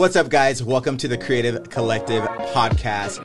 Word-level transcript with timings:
What's 0.00 0.16
up, 0.16 0.30
guys? 0.30 0.64
Welcome 0.64 0.96
to 0.96 1.08
the 1.08 1.18
Creative 1.18 1.68
Collective 1.68 2.22
podcast. 2.22 3.22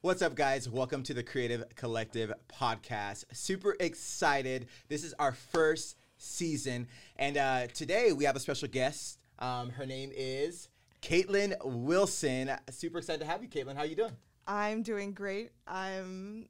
What's 0.00 0.22
up, 0.22 0.34
guys? 0.34 0.68
Welcome 0.68 1.04
to 1.04 1.14
the 1.14 1.22
Creative 1.22 1.62
Collective 1.76 2.32
podcast. 2.48 3.26
Super 3.32 3.76
excited. 3.78 4.66
This 4.88 5.04
is 5.04 5.14
our 5.20 5.30
first 5.30 5.96
season, 6.18 6.88
and 7.14 7.36
uh, 7.36 7.68
today 7.68 8.10
we 8.10 8.24
have 8.24 8.34
a 8.34 8.40
special 8.40 8.66
guest. 8.66 9.20
Um, 9.38 9.70
her 9.70 9.86
name 9.86 10.10
is 10.12 10.68
Caitlyn 11.02 11.54
Wilson. 11.64 12.50
Super 12.70 12.98
excited 12.98 13.20
to 13.20 13.26
have 13.26 13.42
you, 13.42 13.48
Caitlyn. 13.48 13.76
How 13.76 13.84
you 13.84 13.96
doing? 13.96 14.12
I'm 14.46 14.82
doing 14.82 15.12
great. 15.12 15.50
I'm 15.66 16.48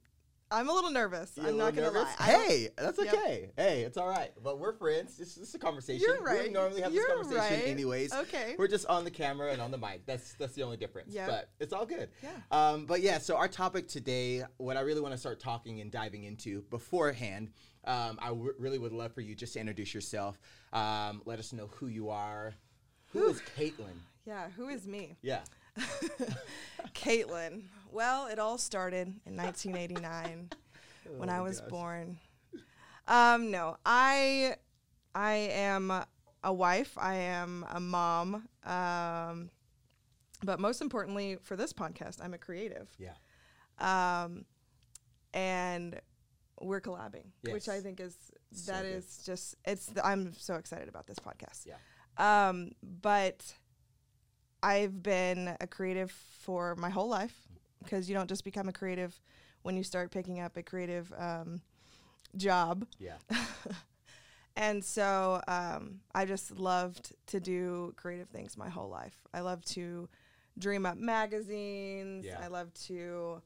I'm 0.49 0.69
a 0.69 0.73
little 0.73 0.91
nervous. 0.91 1.33
You 1.35 1.43
a 1.43 1.49
I'm 1.49 1.57
not 1.57 1.75
gonna 1.75 1.87
nervous? 1.91 2.03
lie. 2.19 2.25
Hey, 2.25 2.69
that's 2.77 2.97
Yep. 3.03 3.13
okay. 3.13 3.51
Hey, 3.57 3.81
it's 3.81 3.97
all 3.97 4.07
right. 4.07 4.31
But 4.41 4.59
we're 4.59 4.71
friends. 4.73 5.17
This, 5.17 5.35
this 5.35 5.49
is 5.49 5.55
a 5.55 5.59
conversation. 5.59 6.05
You're 6.07 6.21
right. 6.21 6.43
We 6.43 6.49
normally 6.49 6.81
have 6.81 6.93
this 6.93 6.99
You're 7.01 7.15
conversation 7.15 7.59
right. 7.59 7.67
anyways. 7.67 8.13
Okay. 8.13 8.55
We're 8.57 8.67
just 8.69 8.85
on 8.85 9.03
the 9.03 9.11
camera 9.11 9.51
and 9.51 9.61
on 9.61 9.71
the 9.71 9.77
mic. 9.77 10.05
That's 10.05 10.33
that's 10.35 10.53
the 10.53 10.63
only 10.63 10.77
difference. 10.77 11.13
Yep. 11.13 11.27
But 11.27 11.49
it's 11.59 11.73
all 11.73 11.85
good. 11.85 12.09
Yeah. 12.23 12.29
Um, 12.51 12.85
but 12.85 13.01
yeah, 13.01 13.17
so 13.17 13.35
our 13.35 13.47
topic 13.49 13.87
today, 13.89 14.43
what 14.57 14.77
I 14.77 14.81
really 14.81 15.01
want 15.01 15.13
to 15.13 15.17
start 15.17 15.39
talking 15.41 15.81
and 15.81 15.91
diving 15.91 16.23
into 16.23 16.61
beforehand, 16.69 17.49
um, 17.83 18.17
I 18.21 18.27
w- 18.29 18.53
really 18.57 18.79
would 18.79 18.93
love 18.93 19.13
for 19.13 19.21
you 19.21 19.35
just 19.35 19.53
to 19.53 19.59
introduce 19.59 19.93
yourself. 19.93 20.39
Um, 20.71 21.23
let 21.25 21.39
us 21.39 21.51
know 21.51 21.67
who 21.75 21.87
you 21.87 22.09
are. 22.09 22.53
Who 23.11 23.27
is 23.27 23.41
Caitlyn? 23.57 23.97
Yeah, 24.27 24.49
who 24.57 24.67
is 24.67 24.85
me? 24.85 25.17
Yeah. 25.21 25.39
Caitlyn. 26.93 27.63
Well, 27.91 28.27
it 28.27 28.39
all 28.39 28.57
started 28.57 29.07
in 29.25 29.37
1989 29.37 30.49
when 31.17 31.29
Oh 31.29 31.33
I 31.33 31.39
was 31.41 31.61
gosh. 31.61 31.69
born. 31.69 32.17
Um, 33.07 33.51
no, 33.51 33.77
I 33.85 34.55
I 35.15 35.33
am 35.33 35.91
a 36.43 36.53
wife. 36.53 36.97
I 36.97 37.15
am 37.15 37.65
a 37.71 37.79
mom. 37.79 38.47
Um, 38.65 39.49
but 40.43 40.59
most 40.59 40.81
importantly, 40.81 41.37
for 41.41 41.55
this 41.55 41.71
podcast, 41.73 42.17
I'm 42.21 42.33
a 42.33 42.37
creative. 42.37 42.89
Yeah. 42.99 43.13
um, 43.79 44.43
and 45.33 45.99
we're 46.59 46.81
collabing, 46.81 47.25
which 47.49 47.69
I 47.69 47.79
think 47.79 47.99
is 47.99 48.15
So 48.51 48.71
that 48.73 48.81
good. 48.83 48.95
is 48.95 49.21
just 49.25 49.55
it's. 49.65 49.89
I'm 50.03 50.33
so 50.33 50.55
excited 50.55 50.89
about 50.89 51.07
this 51.07 51.17
podcast. 51.19 51.65
Yeah. 51.65 51.77
Um, 52.17 52.71
but 52.83 53.41
I've 54.63 55.01
been 55.03 55.55
a 55.61 55.67
creative 55.67 56.11
for 56.11 56.75
my 56.75 56.89
whole 56.89 57.07
life 57.07 57.35
because 57.83 58.09
you 58.09 58.15
don't 58.15 58.29
just 58.29 58.43
become 58.43 58.67
a 58.67 58.73
creative 58.73 59.19
when 59.61 59.77
you 59.77 59.83
start 59.83 60.11
picking 60.11 60.39
up 60.39 60.57
a 60.57 60.63
creative 60.63 61.13
um, 61.17 61.61
job. 62.35 62.85
Yeah. 62.99 63.17
And 64.57 64.83
so 64.83 65.39
um, 65.47 65.99
I 66.15 66.25
just 66.25 66.59
loved 66.59 67.13
to 67.27 67.39
do 67.39 67.93
creative 67.95 68.27
things 68.29 68.57
my 68.57 68.69
whole 68.69 68.89
life. 68.89 69.15
I 69.31 69.41
love 69.41 69.63
to 69.65 70.09
dream 70.57 70.87
up 70.87 70.97
magazines. 70.97 72.25
Yeah. 72.25 72.39
I 72.43 72.47
love 72.47 72.73
to 72.87 73.43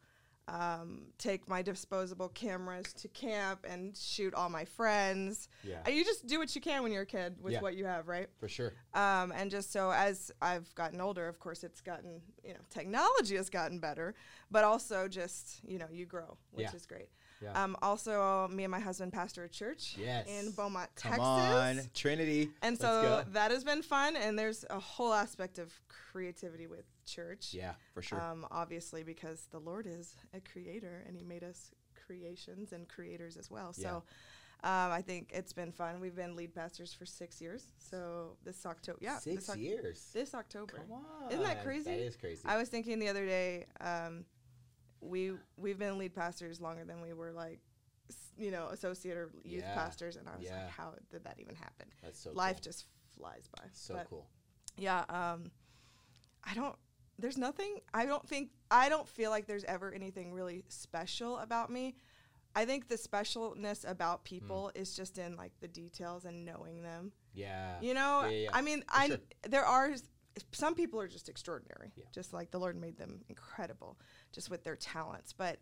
um, 0.51 1.03
take 1.17 1.47
my 1.47 1.61
disposable 1.61 2.27
cameras 2.29 2.91
to 2.93 3.07
camp 3.09 3.65
and 3.67 3.95
shoot 3.95 4.33
all 4.33 4.49
my 4.49 4.65
friends. 4.65 5.47
Yeah. 5.63 5.77
And 5.85 5.95
you 5.95 6.03
just 6.03 6.27
do 6.27 6.39
what 6.39 6.53
you 6.53 6.61
can 6.61 6.83
when 6.83 6.91
you're 6.91 7.03
a 7.03 7.05
kid 7.05 7.37
with 7.41 7.53
Yeah. 7.53 7.61
what 7.61 7.75
you 7.75 7.85
have, 7.85 8.07
right? 8.07 8.27
For 8.39 8.49
sure. 8.49 8.73
Um, 8.93 9.31
and 9.31 9.49
just 9.49 9.71
so 9.71 9.91
as 9.91 10.29
I've 10.41 10.73
gotten 10.75 10.99
older, 10.99 11.27
of 11.27 11.39
course, 11.39 11.63
it's 11.63 11.79
gotten, 11.79 12.21
you 12.43 12.53
know, 12.53 12.59
technology 12.69 13.37
has 13.37 13.49
gotten 13.49 13.79
better, 13.79 14.13
but 14.49 14.63
also 14.65 15.07
just, 15.07 15.61
you 15.63 15.77
know, 15.77 15.87
you 15.89 16.05
grow, 16.05 16.37
which 16.51 16.65
Yeah. 16.65 16.75
is 16.75 16.85
great. 16.85 17.09
Yeah. 17.41 17.63
Um, 17.63 17.75
also, 17.81 18.47
me 18.49 18.63
and 18.63 18.71
my 18.71 18.79
husband 18.79 19.11
pastor 19.13 19.43
a 19.43 19.49
church 19.49 19.95
Yes. 19.97 20.27
in 20.27 20.51
Beaumont, 20.51 20.89
Come 20.95 21.11
Texas. 21.11 21.25
on, 21.27 21.81
Trinity. 21.93 22.49
And 22.61 22.77
so 22.77 23.23
that 23.33 23.51
has 23.51 23.63
been 23.63 23.81
fun. 23.81 24.15
And 24.15 24.37
there's 24.37 24.63
a 24.69 24.79
whole 24.79 25.13
aspect 25.13 25.57
of 25.59 25.73
creativity 26.11 26.67
with 26.67 26.85
church. 27.05 27.53
Yeah, 27.53 27.73
for 27.93 28.01
sure. 28.01 28.21
Um, 28.21 28.45
obviously, 28.51 29.03
because 29.03 29.47
the 29.51 29.59
Lord 29.59 29.87
is 29.87 30.15
a 30.33 30.39
creator 30.39 31.03
and 31.07 31.15
he 31.17 31.23
made 31.23 31.43
us 31.43 31.71
creations 32.05 32.73
and 32.73 32.87
creators 32.87 33.37
as 33.37 33.49
well. 33.49 33.73
Yeah. 33.77 33.83
So 33.89 33.95
um, 34.63 34.91
I 34.91 35.01
think 35.01 35.31
it's 35.33 35.53
been 35.53 35.71
fun. 35.71 35.99
We've 35.99 36.15
been 36.15 36.35
lead 36.35 36.53
pastors 36.53 36.93
for 36.93 37.05
six 37.05 37.41
years. 37.41 37.63
So 37.79 38.37
this 38.43 38.63
October, 38.65 38.99
yeah, 39.01 39.17
Six 39.17 39.47
this, 39.47 39.49
Oc- 39.49 39.57
years. 39.57 40.09
this 40.13 40.35
October. 40.35 40.73
Come 40.77 40.91
on. 41.23 41.31
Isn't 41.31 41.43
that 41.43 41.63
crazy? 41.63 41.85
That 41.89 41.99
is 41.99 42.15
crazy. 42.15 42.41
I 42.45 42.57
was 42.57 42.69
thinking 42.69 42.99
the 42.99 43.07
other 43.09 43.25
day, 43.25 43.65
um, 43.79 44.25
we 45.01 45.33
we've 45.57 45.79
been 45.79 45.97
lead 45.97 46.13
pastors 46.15 46.61
longer 46.61 46.83
than 46.85 47.01
we 47.01 47.13
were 47.13 47.31
like, 47.31 47.59
you 48.37 48.51
know, 48.51 48.67
associate 48.67 49.17
or 49.17 49.31
youth 49.43 49.63
Yeah. 49.63 49.73
pastors, 49.73 50.15
and 50.15 50.27
I 50.29 50.35
was 50.37 50.45
Yeah. 50.45 50.63
like, 50.63 50.69
how 50.71 50.93
did 51.09 51.23
that 51.23 51.39
even 51.39 51.55
happen? 51.55 51.87
That's 52.01 52.19
so 52.19 52.31
Life 52.31 52.57
cool. 52.57 52.61
just 52.63 52.85
flies 53.17 53.47
by. 53.57 53.65
so 53.73 53.95
But, 53.95 54.09
cool. 54.09 54.27
Yeah. 54.77 55.01
Um, 55.09 55.51
I 56.43 56.53
don't. 56.53 56.75
There's 57.19 57.37
nothing. 57.37 57.79
I 57.93 58.05
don't 58.05 58.27
think. 58.27 58.51
I 58.71 58.89
don't 58.89 59.07
feel 59.07 59.29
like 59.31 59.45
there's 59.47 59.63
ever 59.65 59.91
anything 59.93 60.33
really 60.33 60.63
special 60.69 61.37
about 61.39 61.69
me. 61.69 61.95
I 62.55 62.65
think 62.65 62.87
the 62.89 62.95
specialness 62.95 63.89
about 63.89 64.23
people 64.23 64.71
Hmm. 64.75 64.81
is 64.81 64.95
just 64.95 65.17
in 65.17 65.35
like 65.37 65.53
the 65.61 65.67
details 65.67 66.25
and 66.25 66.45
knowing 66.45 66.81
them. 66.81 67.13
Yeah. 67.33 67.79
You 67.79 67.93
know, 67.93 68.25
Yeah. 68.25 68.49
I 68.53 68.61
mean, 68.61 68.81
For 68.81 68.87
I 68.89 69.07
sure. 69.07 69.17
there 69.47 69.65
are 69.65 69.93
some 70.51 70.75
people 70.75 70.99
are 70.99 71.07
just 71.07 71.29
extraordinary. 71.29 71.91
Yeah. 71.95 72.05
Just 72.11 72.33
like 72.33 72.51
the 72.51 72.59
Lord 72.59 72.75
made 72.79 72.97
them 72.97 73.21
incredible, 73.29 73.97
just 74.31 74.49
with 74.49 74.63
their 74.63 74.75
talents. 74.75 75.33
But 75.33 75.59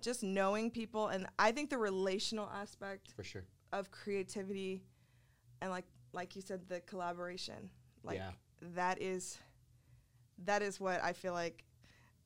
just 0.00 0.22
knowing 0.22 0.70
people, 0.70 1.08
and 1.08 1.26
I 1.38 1.52
think 1.52 1.70
the 1.70 1.78
relational 1.78 2.48
aspect 2.52 3.12
For 3.16 3.24
sure. 3.24 3.44
of 3.72 3.90
creativity, 3.90 4.82
and 5.60 5.70
like 5.70 5.86
like 6.12 6.36
you 6.36 6.42
said, 6.42 6.68
the 6.68 6.80
collaboration, 6.80 7.70
like 8.04 8.18
Yeah. 8.18 8.30
that 8.74 9.00
is 9.02 9.38
that 10.44 10.62
is 10.62 10.78
what 10.80 11.02
I 11.02 11.12
feel 11.12 11.32
like 11.32 11.64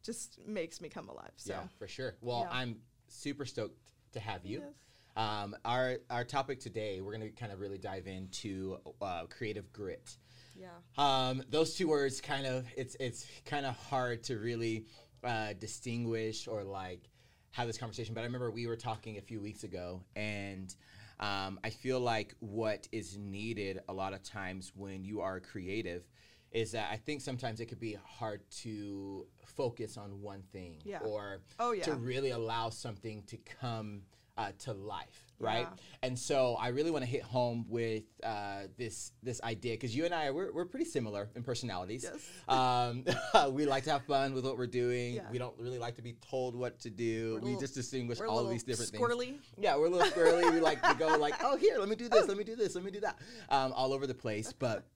just 0.03 0.39
makes 0.47 0.81
me 0.81 0.89
come 0.89 1.09
alive. 1.09 1.33
So 1.37 1.53
Yeah, 1.55 1.67
for 1.79 1.87
sure. 1.89 2.17
Well, 2.21 2.41
Yeah. 2.51 2.57
I'm 2.57 2.81
super 3.09 3.45
stoked 3.45 3.93
to 4.13 4.21
have 4.21 4.45
you. 4.45 4.61
Yes. 4.61 4.75
Um, 5.17 5.57
our 5.65 5.99
our 6.11 6.25
topic 6.25 6.61
today, 6.61 7.01
we're 7.01 7.13
gonna 7.13 7.31
kind 7.31 7.51
of 7.53 7.61
really 7.61 7.79
dive 7.79 8.07
into 8.07 8.79
uh, 9.01 9.27
creative 9.27 9.73
grit. 9.73 10.17
Yeah, 10.59 10.69
Um, 10.97 11.43
those 11.49 11.75
two 11.75 11.89
words 11.89 12.21
kind 12.21 12.47
of 12.47 12.67
it's 12.77 12.97
it's 13.01 13.27
kind 13.45 13.65
of 13.67 13.77
hard 13.77 14.23
to 14.25 14.39
really 14.39 14.87
uh, 15.25 15.53
distinguish 15.59 16.47
or 16.49 16.65
like 16.65 17.09
have 17.53 17.67
this 17.67 17.79
conversation. 17.79 18.15
But 18.15 18.21
I 18.23 18.25
remember 18.25 18.51
we 18.51 18.67
were 18.67 18.77
talking 18.77 19.19
a 19.19 19.23
few 19.23 19.41
weeks 19.41 19.65
ago, 19.65 20.03
and 20.17 20.75
um, 21.21 21.59
I 21.65 21.71
feel 21.71 22.01
like 22.01 22.35
what 22.41 22.87
is 22.93 23.17
needed 23.19 23.81
a 23.89 23.93
lot 23.93 24.13
of 24.13 24.23
times 24.23 24.73
when 24.77 25.05
you 25.05 25.21
are 25.21 25.41
creative 25.41 26.05
is 26.53 26.73
that 26.73 26.89
I 26.91 26.97
think 26.97 27.21
sometimes 27.21 27.61
it 27.61 27.67
could 27.67 27.81
be 27.81 27.97
hard 28.07 28.41
to 28.63 29.27
focus 29.45 29.97
on 29.99 30.23
one 30.23 30.43
thing 30.53 30.81
Yeah. 30.85 31.01
or 31.01 31.41
Oh, 31.59 31.73
yeah. 31.73 31.85
to 31.85 31.95
really 31.95 32.31
allow 32.31 32.71
something 32.71 33.23
to 33.25 33.37
come 33.61 34.03
uh, 34.39 34.53
to 34.61 34.73
life, 34.73 35.25
right? 35.41 35.67
Yeah. 35.69 35.85
And 36.05 36.19
so 36.19 36.57
I 36.59 36.69
really 36.69 36.93
want 36.93 37.05
to 37.05 37.11
hit 37.11 37.23
home 37.23 37.67
with 37.69 38.05
uh, 38.23 38.69
this 38.79 39.13
this 39.23 39.43
idea 39.43 39.75
because 39.75 39.95
you 39.95 40.05
and 40.05 40.15
I 40.15 40.31
we're, 40.31 40.53
we're 40.53 40.65
pretty 40.65 40.85
similar 40.85 41.29
in 41.35 41.43
personalities. 41.43 42.05
Yes. 42.05 42.31
Um, 42.49 43.05
we 43.53 43.67
like 43.67 43.85
to 43.85 43.91
have 43.91 44.05
fun 44.05 44.33
with 44.33 44.45
what 44.45 44.57
we're 44.57 44.67
doing. 44.67 45.17
Yeah. 45.17 45.23
We 45.31 45.39
don't 45.39 45.55
really 45.59 45.79
like 45.79 45.97
to 45.97 46.03
be 46.03 46.15
told 46.31 46.55
what 46.55 46.81
to 46.81 46.91
do. 46.91 47.35
We're 47.35 47.41
we 47.41 47.45
little- 47.47 47.61
just 47.61 47.75
distinguish 47.75 48.21
all 48.21 48.39
of 48.39 48.49
these 48.51 48.63
different 48.63 48.93
squirrely. 48.93 49.27
things. 49.27 49.45
Yeah, 49.59 49.77
we're 49.77 49.87
a 49.87 49.91
little 49.91 50.09
squirrely. 50.09 50.51
we 50.51 50.61
like 50.61 50.81
to 50.83 50.95
go 50.95 51.19
like, 51.19 51.35
oh, 51.45 51.57
here, 51.57 51.77
let 51.79 51.89
me 51.89 51.97
do 51.97 52.09
this, 52.09 52.27
let 52.27 52.39
me 52.39 52.45
do 52.45 52.57
this, 52.57 52.75
let 52.75 52.85
me 52.85 52.91
do 52.91 53.01
that, 53.01 53.19
um, 53.51 53.73
all 53.75 53.93
over 53.93 54.07
the 54.07 54.15
place. 54.15 54.53
But 54.53 54.87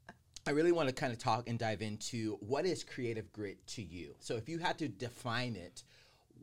I 0.46 0.50
really 0.52 0.72
want 0.72 0.88
to 0.88 0.94
kind 0.94 1.12
of 1.12 1.18
talk 1.18 1.48
and 1.48 1.58
dive 1.58 1.82
into 1.82 2.36
what 2.40 2.64
is 2.64 2.84
creative 2.84 3.30
grit 3.32 3.64
to 3.68 3.82
you. 3.82 4.14
So 4.20 4.36
if 4.36 4.48
you 4.48 4.58
had 4.58 4.78
to 4.78 4.88
define 4.88 5.56
it, 5.56 5.84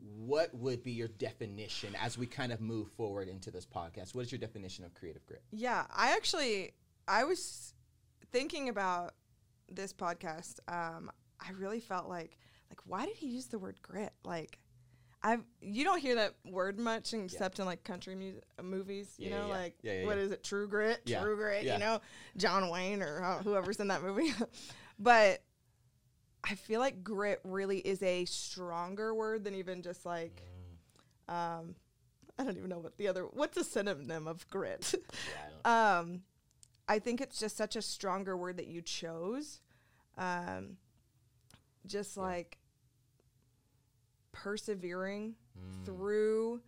what 0.02 0.54
would 0.54 0.82
be 0.82 0.92
your 0.92 1.08
definition 1.08 1.94
as 2.00 2.16
we 2.18 2.26
kind 2.26 2.52
of 2.52 2.60
move 2.60 2.88
forward 2.92 3.28
into 3.28 3.50
this 3.50 3.66
podcast? 3.66 4.14
What 4.14 4.22
is 4.22 4.32
your 4.32 4.38
definition 4.38 4.84
of 4.84 4.94
creative 4.94 5.24
grit? 5.26 5.42
Yeah, 5.50 5.84
I 5.94 6.12
actually 6.16 6.72
I 7.08 7.24
was 7.24 7.74
thinking 8.32 8.68
about 8.68 9.14
this 9.68 9.92
podcast. 9.92 10.58
Um, 10.68 11.10
I 11.40 11.52
really 11.52 11.80
felt 11.80 12.08
like 12.08 12.38
like 12.70 12.80
why 12.84 13.06
did 13.06 13.16
he 13.16 13.26
use 13.28 13.46
the 13.46 13.58
word 13.58 13.78
grit? 13.82 14.12
Like 14.24 14.58
I've 15.22 15.42
you 15.60 15.84
don't 15.84 16.00
hear 16.00 16.14
that 16.14 16.34
word 16.46 16.78
much 16.78 17.12
except 17.12 17.58
in 17.58 17.66
like 17.66 17.84
country 17.84 18.14
music 18.14 18.42
movies. 18.62 19.14
You 19.18 19.28
Yeah, 19.30 19.38
know, 19.40 19.46
yeah, 19.48 19.52
like 19.52 19.74
yeah, 19.82 19.92
yeah, 20.00 20.06
what 20.06 20.16
yeah. 20.16 20.22
is 20.24 20.30
it? 20.32 20.42
True 20.44 20.66
Grit. 20.66 21.00
Yeah, 21.04 21.20
True 21.20 21.36
Grit. 21.36 21.64
yeah. 21.64 21.74
You 21.74 21.80
know, 21.80 22.00
John 22.36 22.70
Wayne 22.70 23.02
or 23.02 23.22
uh, 23.22 23.42
whoever's 23.42 23.80
in 23.80 23.88
that 23.88 24.02
movie. 24.02 24.32
but 24.98 25.42
I 26.44 26.54
feel 26.54 26.80
like 26.80 27.04
grit 27.04 27.40
really 27.44 27.78
is 27.78 28.02
a 28.02 28.24
stronger 28.24 29.14
word 29.14 29.44
than 29.44 29.54
even 29.54 29.82
just 29.82 30.04
like. 30.06 30.42
Um, 31.28 31.74
I 32.38 32.44
don't 32.44 32.56
even 32.56 32.70
know 32.70 32.78
what 32.78 32.96
the 32.96 33.08
other. 33.08 33.24
What's 33.24 33.56
a 33.56 33.64
synonym 33.64 34.26
of 34.26 34.48
grit? 34.48 34.94
Yeah, 34.94 35.60
I 35.64 35.98
um, 35.98 36.22
I 36.88 36.98
think 36.98 37.20
it's 37.20 37.38
just 37.38 37.56
such 37.56 37.76
a 37.76 37.82
stronger 37.82 38.36
word 38.36 38.56
that 38.56 38.66
you 38.66 38.80
chose. 38.82 39.60
Um, 40.16 40.76
just 41.86 42.16
like 42.16 42.58
persevering 44.32 45.34
through 45.84 46.60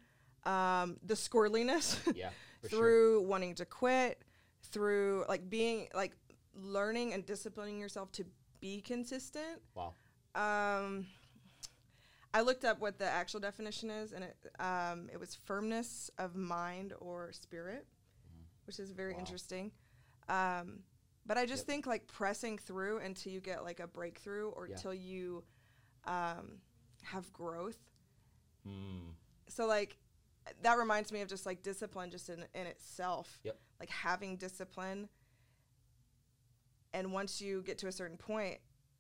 um, 0.45 0.97
the 1.03 1.15
squirreliness, 1.15 1.99
Yeah. 2.15 2.31
For 2.63 2.69
sure. 2.69 2.79
through 2.79 3.23
wanting 3.23 3.55
to 3.57 3.65
quit, 3.65 4.23
through 4.71 5.25
like 5.29 5.49
being 5.51 5.89
like 5.95 6.13
learning 6.55 7.13
and 7.13 7.27
disciplining 7.27 7.81
yourself 7.81 8.13
to 8.13 8.25
be 8.63 8.81
consistent. 8.81 9.61
Wow. 9.75 9.93
Um, 10.35 11.07
I 12.33 12.41
looked 12.41 12.65
up 12.65 12.81
what 12.81 12.99
the 12.99 13.05
actual 13.05 13.41
definition 13.41 13.91
is, 13.91 14.13
and 14.13 14.25
it 14.25 14.37
um, 14.59 15.11
it 15.13 15.21
was 15.21 15.35
firmness 15.35 16.11
of 16.19 16.35
mind 16.35 16.95
or 16.99 17.31
spirit, 17.33 17.87
which 18.67 18.79
is 18.79 18.91
very 18.93 19.11
Mm-hmm. 19.13 19.19
Wow. 19.19 19.21
interesting. 19.21 19.73
Um, 20.31 20.85
but 21.27 21.37
I 21.37 21.45
just 21.45 21.63
Yep. 21.63 21.67
think 21.67 21.87
like 21.87 22.07
pressing 22.07 22.57
through 22.57 22.99
until 22.99 23.33
you 23.33 23.41
get 23.41 23.65
like 23.65 23.81
a 23.81 23.87
breakthrough 23.87 24.49
or 24.49 24.67
Yeah. 24.69 24.77
till 24.77 24.95
you 24.95 25.45
um, 26.07 26.59
have 27.03 27.31
growth. 27.33 27.79
Mm. 28.67 29.15
So 29.49 29.67
like 29.67 29.99
that 30.63 30.79
reminds 30.79 31.13
me 31.13 31.21
of 31.21 31.29
just 31.29 31.45
like 31.47 31.63
discipline 31.63 32.11
just 32.11 32.29
in, 32.31 32.45
in 32.55 32.67
itself. 32.67 33.39
Yep. 33.45 33.57
Like 33.79 33.91
having 33.91 34.37
discipline. 34.37 35.09
And 36.95 37.13
once 37.13 37.41
you 37.41 37.63
get 37.63 37.79
to 37.79 37.87
a 37.89 37.93
certain 37.93 38.17
point, 38.17 38.59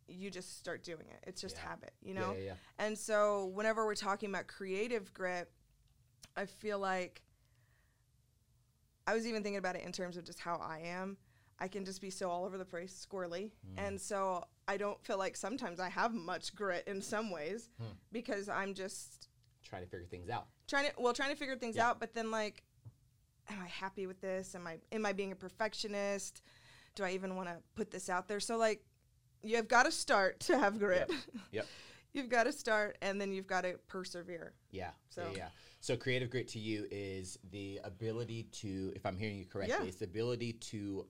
you 0.09 0.31
just 0.31 0.59
start 0.59 0.83
doing 0.83 1.07
it. 1.11 1.25
It's 1.27 1.41
just 1.41 1.57
Yeah. 1.57 1.69
habit, 1.69 1.93
you 2.03 2.15
know? 2.15 2.33
Yeah, 2.33 2.39
yeah. 2.45 2.55
And 2.79 2.99
so 2.99 3.47
whenever 3.47 3.85
we're 3.87 3.95
talking 3.95 4.31
about 4.31 4.47
creative 4.47 5.13
grit, 5.15 5.51
I 6.37 6.47
feel 6.47 6.79
like 6.79 7.23
I 9.07 9.15
was 9.15 9.27
even 9.27 9.43
thinking 9.43 9.59
about 9.59 9.77
it 9.77 9.83
in 9.83 9.93
terms 9.93 10.17
of 10.17 10.25
just 10.25 10.39
how 10.39 10.57
I 10.57 10.79
am. 10.81 11.17
I 11.59 11.69
can 11.69 11.85
just 11.85 12.01
be 12.01 12.11
so 12.11 12.29
all 12.31 12.45
over 12.45 12.59
the 12.59 12.65
place, 12.65 13.07
squirrely. 13.09 13.53
And 13.77 14.01
so 14.01 14.45
I 14.67 14.77
don't 14.77 15.01
feel 15.05 15.19
like 15.19 15.37
sometimes 15.37 15.79
I 15.81 15.89
have 15.89 16.13
much 16.15 16.55
grit 16.55 16.85
in 16.89 17.01
some 17.03 17.31
ways 17.31 17.71
Hmm. 17.79 17.93
because 18.11 18.49
I'm 18.49 18.75
just 18.75 19.29
Trying 19.63 19.83
to 19.85 19.89
figure 19.89 20.07
things 20.07 20.29
out. 20.29 20.49
trying 20.67 20.91
to 20.91 21.01
well 21.01 21.13
trying 21.13 21.31
to 21.31 21.37
figure 21.37 21.57
things 21.57 21.77
out, 21.79 22.01
but 22.01 22.15
then 22.15 22.31
like 22.31 22.63
am 23.49 23.61
I 23.61 23.67
happy 23.69 24.07
with 24.07 24.21
this? 24.21 24.55
Am 24.55 24.67
I 24.67 24.79
am 24.91 25.07
I 25.07 25.13
being 25.13 25.33
a 25.33 25.37
perfectionist? 25.37 26.43
Do 26.95 27.05
I 27.05 27.13
even 27.13 27.37
want 27.37 27.49
to 27.49 27.57
put 27.75 27.91
this 27.91 28.09
out 28.09 28.29
there? 28.29 28.41
So 28.41 28.57
like 28.57 28.83
you 29.43 29.57
have 29.57 29.69
got 29.69 29.85
to 29.85 29.93
start 29.93 30.41
to 30.41 30.59
have 30.59 30.79
grit. 30.79 31.11
Yep. 31.51 31.67
you've 32.13 32.29
got 32.29 32.45
to 32.45 32.53
start 32.53 32.99
and 33.03 33.21
then 33.21 33.33
you've 33.33 33.47
got 33.47 33.63
to 33.63 33.75
persevere. 33.89 34.53
Yeah. 34.71 34.91
So- 35.11 35.31
So 35.33 35.37
yeah. 35.37 35.49
So 35.81 35.97
creative 35.97 36.31
grit 36.31 36.47
to 36.49 36.61
you 36.61 36.87
is 36.93 37.41
the 37.51 37.81
ability 37.83 38.45
to, 38.53 38.93
if 38.95 39.05
I'm 39.05 39.17
hearing 39.17 39.37
you 39.37 39.45
correctly, 39.47 39.77
Yeah. 39.81 39.89
it's 39.89 39.97
the 39.97 40.05
ability 40.05 40.53
to 40.53 41.07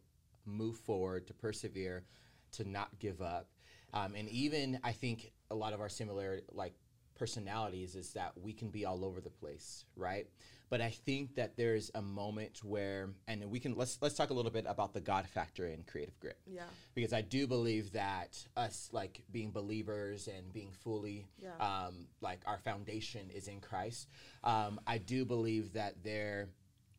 move 0.46 0.76
forward, 0.79 1.26
to 1.26 1.34
persevere, 1.34 2.05
to 2.52 2.64
not 2.67 2.88
give 2.99 3.20
up, 3.20 3.50
um, 3.93 4.14
and 4.14 4.31
even 4.31 4.79
I 4.82 4.93
think 4.93 5.32
a 5.50 5.55
lot 5.55 5.75
of 5.75 5.81
our 5.82 5.90
similar 5.90 6.40
like 6.52 6.73
personalities 7.26 7.94
is 7.94 8.12
that 8.14 8.32
we 8.42 8.52
can 8.52 8.69
be 8.69 8.84
all 8.84 9.04
over 9.04 9.20
the 9.20 9.30
place, 9.30 9.84
right? 9.96 10.26
But 10.70 10.80
I 10.80 10.90
think 10.90 11.36
that 11.36 11.56
there's 11.56 11.88
a 11.94 12.02
moment 12.02 12.64
where, 12.64 13.10
and 13.28 13.44
we 13.48 13.60
can 13.60 13.76
let's 13.76 13.96
let's 14.02 14.16
talk 14.16 14.30
a 14.30 14.34
little 14.34 14.50
bit 14.50 14.64
about 14.66 14.92
the 14.92 15.00
God 15.00 15.28
factor 15.28 15.69
in 15.69 15.84
creative 15.84 16.19
grit 16.19 16.38
Yeah. 16.50 16.64
because 16.94 17.12
I 17.12 17.20
do 17.20 17.46
believe 17.46 17.92
that 17.92 18.44
us 18.56 18.88
like 18.90 19.22
being 19.30 19.52
believers 19.52 20.26
and 20.26 20.52
being 20.52 20.72
fully 20.72 21.28
Yeah. 21.38 21.54
um, 21.60 22.08
like 22.20 22.40
our 22.44 22.58
foundation 22.58 23.30
is 23.30 23.46
in 23.46 23.60
Christ. 23.60 24.08
Um, 24.42 24.80
I 24.84 24.98
do 24.98 25.24
believe 25.24 25.74
that 25.74 26.02
there, 26.02 26.48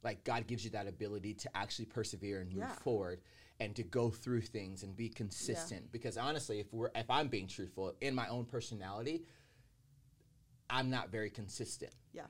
like 0.04 0.24
God 0.24 0.48
gives 0.48 0.64
you 0.64 0.72
that 0.72 0.88
ability 0.88 1.34
to 1.34 1.50
actually 1.58 1.88
persevere 1.88 2.40
and 2.40 2.50
move 2.50 2.60
Yeah. 2.70 2.75
forward 2.75 3.20
and 3.60 3.75
to 3.75 3.84
go 3.84 4.10
through 4.10 4.42
things 4.42 4.84
and 4.84 4.96
be 4.96 5.10
consistent. 5.10 5.92
Because 5.92 6.16
honestly, 6.18 6.60
if 6.62 6.72
we're 6.72 6.92
if 6.96 7.10
I'm 7.10 7.28
being 7.28 7.48
truthful 7.48 7.94
in 8.02 8.14
my 8.16 8.28
own 8.30 8.46
personality, 8.46 9.24
I'm 10.78 10.90
not 10.90 11.10
very 11.12 11.30
consistent. 11.30 11.94
Yeah. 12.14 12.24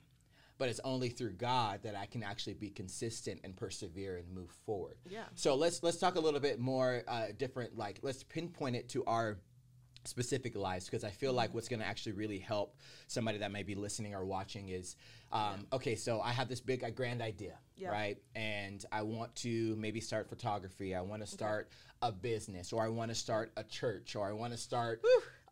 But 0.59 0.69
it's 0.69 0.79
only 0.83 1.09
through 1.09 1.33
God 1.33 1.81
that 1.83 1.95
I 1.95 2.05
can 2.05 2.21
actually 2.23 2.53
be 2.53 2.69
consistent 2.69 3.39
and 3.43 3.55
persevere 3.55 4.17
and 4.17 4.29
move 4.31 4.51
forward. 4.65 4.97
Yeah. 5.09 5.23
So 5.35 5.55
let's 5.55 5.81
let's 5.81 5.97
talk 5.97 6.15
a 6.15 6.19
little 6.19 6.39
bit 6.39 6.59
more 6.59 7.01
uh, 7.07 7.27
different. 7.37 7.77
Like 7.77 7.99
let's 8.03 8.23
pinpoint 8.23 8.75
it 8.75 8.89
to 8.89 9.03
our 9.05 9.39
specific 10.05 10.55
lives 10.55 10.85
because 10.85 11.03
I 11.05 11.09
feel 11.11 11.29
Mm-hmm. 11.29 11.37
like 11.37 11.53
what's 11.53 11.69
going 11.69 11.79
to 11.79 11.85
actually 11.87 12.11
really 12.11 12.37
help 12.37 12.75
somebody 13.07 13.37
that 13.39 13.51
may 13.51 13.63
be 13.63 13.73
listening 13.73 14.13
or 14.13 14.25
watching 14.25 14.67
is, 14.69 14.97
um, 15.31 15.65
okay, 15.71 15.95
so 15.95 16.19
I 16.19 16.31
have 16.33 16.49
this 16.49 16.59
big 16.59 16.83
uh, 16.83 16.89
grand 16.89 17.21
idea, 17.21 17.57
Yeah. 17.77 17.89
right? 17.89 18.17
And 18.35 18.83
I 18.91 19.01
want 19.03 19.33
to 19.37 19.75
maybe 19.77 20.01
start 20.01 20.27
photography. 20.27 20.93
I 20.93 21.01
want 21.01 21.21
to 21.25 21.27
start 21.27 21.69
a 22.01 22.11
business, 22.11 22.73
or 22.73 22.83
I 22.83 22.89
want 22.89 23.11
to 23.11 23.15
start 23.15 23.53
a 23.55 23.63
church, 23.63 24.17
or 24.17 24.27
I 24.27 24.33
want 24.33 24.51
to 24.51 24.59
start 24.59 25.01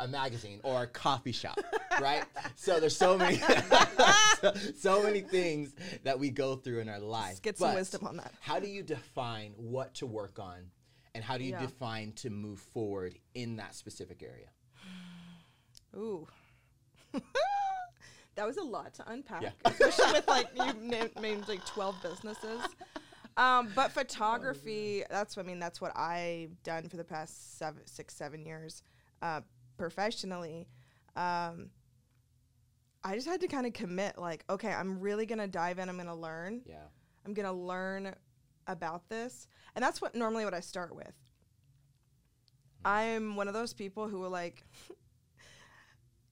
a 0.01 0.07
magazine 0.07 0.59
or 0.63 0.83
a 0.83 0.87
coffee 0.87 1.31
shop, 1.31 1.59
right? 2.01 2.23
So 2.55 2.79
there's 2.79 2.95
so 2.95 3.17
many, 3.17 3.37
so, 4.41 4.53
so 4.77 5.01
many 5.03 5.21
things 5.21 5.73
that 6.03 6.19
we 6.19 6.29
go 6.29 6.55
through 6.55 6.79
in 6.79 6.89
our 6.89 6.99
life. 6.99 7.27
Let's 7.29 7.39
get 7.39 7.57
some 7.57 7.69
But 7.69 7.75
wisdom 7.75 8.05
on 8.07 8.17
that. 8.17 8.31
How 8.39 8.59
do 8.59 8.67
you 8.67 8.83
define 8.83 9.53
what 9.57 9.95
to 9.95 10.05
work 10.05 10.37
on, 10.37 10.69
and 11.15 11.23
how 11.23 11.37
do 11.37 11.43
you 11.43 11.51
Yeah. 11.51 11.61
define 11.61 12.11
to 12.17 12.29
move 12.29 12.59
forward 12.59 13.17
in 13.33 13.55
that 13.57 13.73
specific 13.73 14.21
area? 14.21 14.47
Ooh. 15.97 16.27
that 18.35 18.45
was 18.45 18.57
a 18.57 18.63
lot 18.63 18.93
to 18.95 19.11
unpack, 19.11 19.41
Yeah. 19.41 19.49
especially 19.65 20.13
with 20.13 20.27
like 20.27 20.47
you 20.55 20.73
named, 20.73 21.11
named 21.19 21.47
like 21.47 21.65
twelve 21.65 21.95
businesses. 22.03 22.61
Um, 23.37 23.69
but 23.75 23.91
photography, 23.91 25.03
that's 25.09 25.35
what 25.35 25.45
I 25.45 25.47
mean. 25.47 25.59
That's 25.59 25.79
what 25.81 25.95
I've 25.97 26.61
done 26.63 26.89
for 26.89 26.97
the 26.97 27.03
past 27.03 27.57
seven, 27.57 27.81
six, 27.85 28.13
seven 28.13 28.45
years, 28.45 28.83
uh, 29.21 29.41
professionally. 29.81 30.67
Um, 31.15 31.71
I 33.03 33.15
just 33.15 33.27
had 33.27 33.41
to 33.41 33.47
kind 33.47 33.65
of 33.65 33.73
commit, 33.73 34.15
like, 34.19 34.45
okay, 34.47 34.71
I'm 34.71 34.99
really 34.99 35.25
gonna 35.25 35.47
dive 35.47 35.79
in. 35.79 35.89
I'm 35.89 35.97
gonna 35.97 36.15
learn. 36.15 36.61
Yeah. 36.67 36.83
I'm 37.25 37.33
gonna 37.33 37.51
learn 37.51 38.13
about 38.67 39.09
this, 39.09 39.47
and 39.75 39.83
that's 39.83 39.99
what 39.99 40.13
normally 40.13 40.45
what 40.45 40.53
I 40.53 40.59
start 40.59 40.95
with. 40.95 41.11
I'm 42.85 43.35
one 43.35 43.47
of 43.47 43.55
those 43.55 43.73
people 43.73 44.07
who 44.07 44.19
will 44.19 44.29
like. 44.29 44.63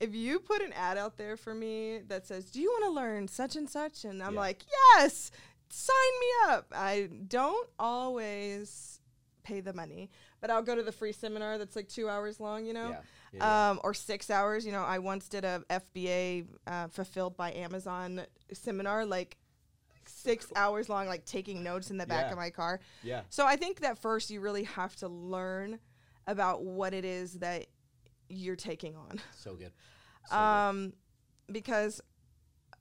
If 0.02 0.16
you 0.16 0.40
put 0.40 0.62
an 0.62 0.72
ad 0.72 0.98
out 0.98 1.18
there 1.18 1.36
for 1.36 1.54
me 1.54 2.00
that 2.08 2.26
says, 2.26 2.50
"Do 2.52 2.62
you 2.62 2.70
want 2.70 2.86
to 2.86 2.92
learn 2.92 3.28
such 3.28 3.58
and 3.58 3.70
such?" 3.70 4.06
and 4.06 4.24
I'm 4.24 4.36
Yeah. 4.36 4.40
like, 4.40 4.64
"Yes, 4.96 5.30
sign 5.70 6.14
me 6.22 6.28
up." 6.54 6.68
I 6.72 7.10
don't 7.28 7.70
always 7.78 9.02
pay 9.44 9.60
the 9.60 9.74
money, 9.74 10.10
but 10.40 10.50
I'll 10.50 10.62
go 10.64 10.74
to 10.74 10.84
the 10.84 10.94
free 10.94 11.12
seminar 11.12 11.58
that's 11.58 11.76
like 11.76 11.90
two 11.90 12.08
hours 12.08 12.40
long. 12.40 12.66
You 12.66 12.72
know. 12.72 12.90
Yeah, 12.92 13.02
yeah. 13.32 13.70
um, 13.72 13.80
or 13.84 13.94
six 13.94 14.30
hours. 14.30 14.66
You 14.66 14.72
know, 14.72 14.84
I 14.84 15.00
once 15.00 15.28
did 15.30 15.44
a 15.46 15.64
FBA 15.70 16.48
uh, 16.68 16.88
fulfilled 16.88 17.36
by 17.38 17.54
Amazon 17.54 18.22
seminar, 18.54 19.06
like 19.06 19.38
six 20.06 20.52
hours 20.56 20.90
long, 20.90 21.08
like 21.08 21.26
taking 21.26 21.64
notes 21.64 21.92
in 21.92 21.98
the 21.98 22.08
back 22.08 22.26
Yeah. 22.28 22.32
of 22.32 22.38
my 22.38 22.50
car. 22.50 22.80
yeah. 23.04 23.22
So 23.30 23.46
I 23.46 23.56
think 23.56 23.82
that 23.82 23.98
first 24.00 24.30
you 24.32 24.42
really 24.42 24.64
have 24.64 24.96
to 24.98 25.08
learn 25.08 25.80
about 26.28 26.64
what 26.64 26.94
it 26.94 27.06
is 27.06 27.34
that 27.40 27.68
you're 28.30 28.56
taking 28.56 28.96
on, 28.96 29.20
So 29.36 29.56
good. 29.56 29.72
So 30.30 30.36
good. 30.36 30.42
um, 30.42 30.94
because 31.52 32.02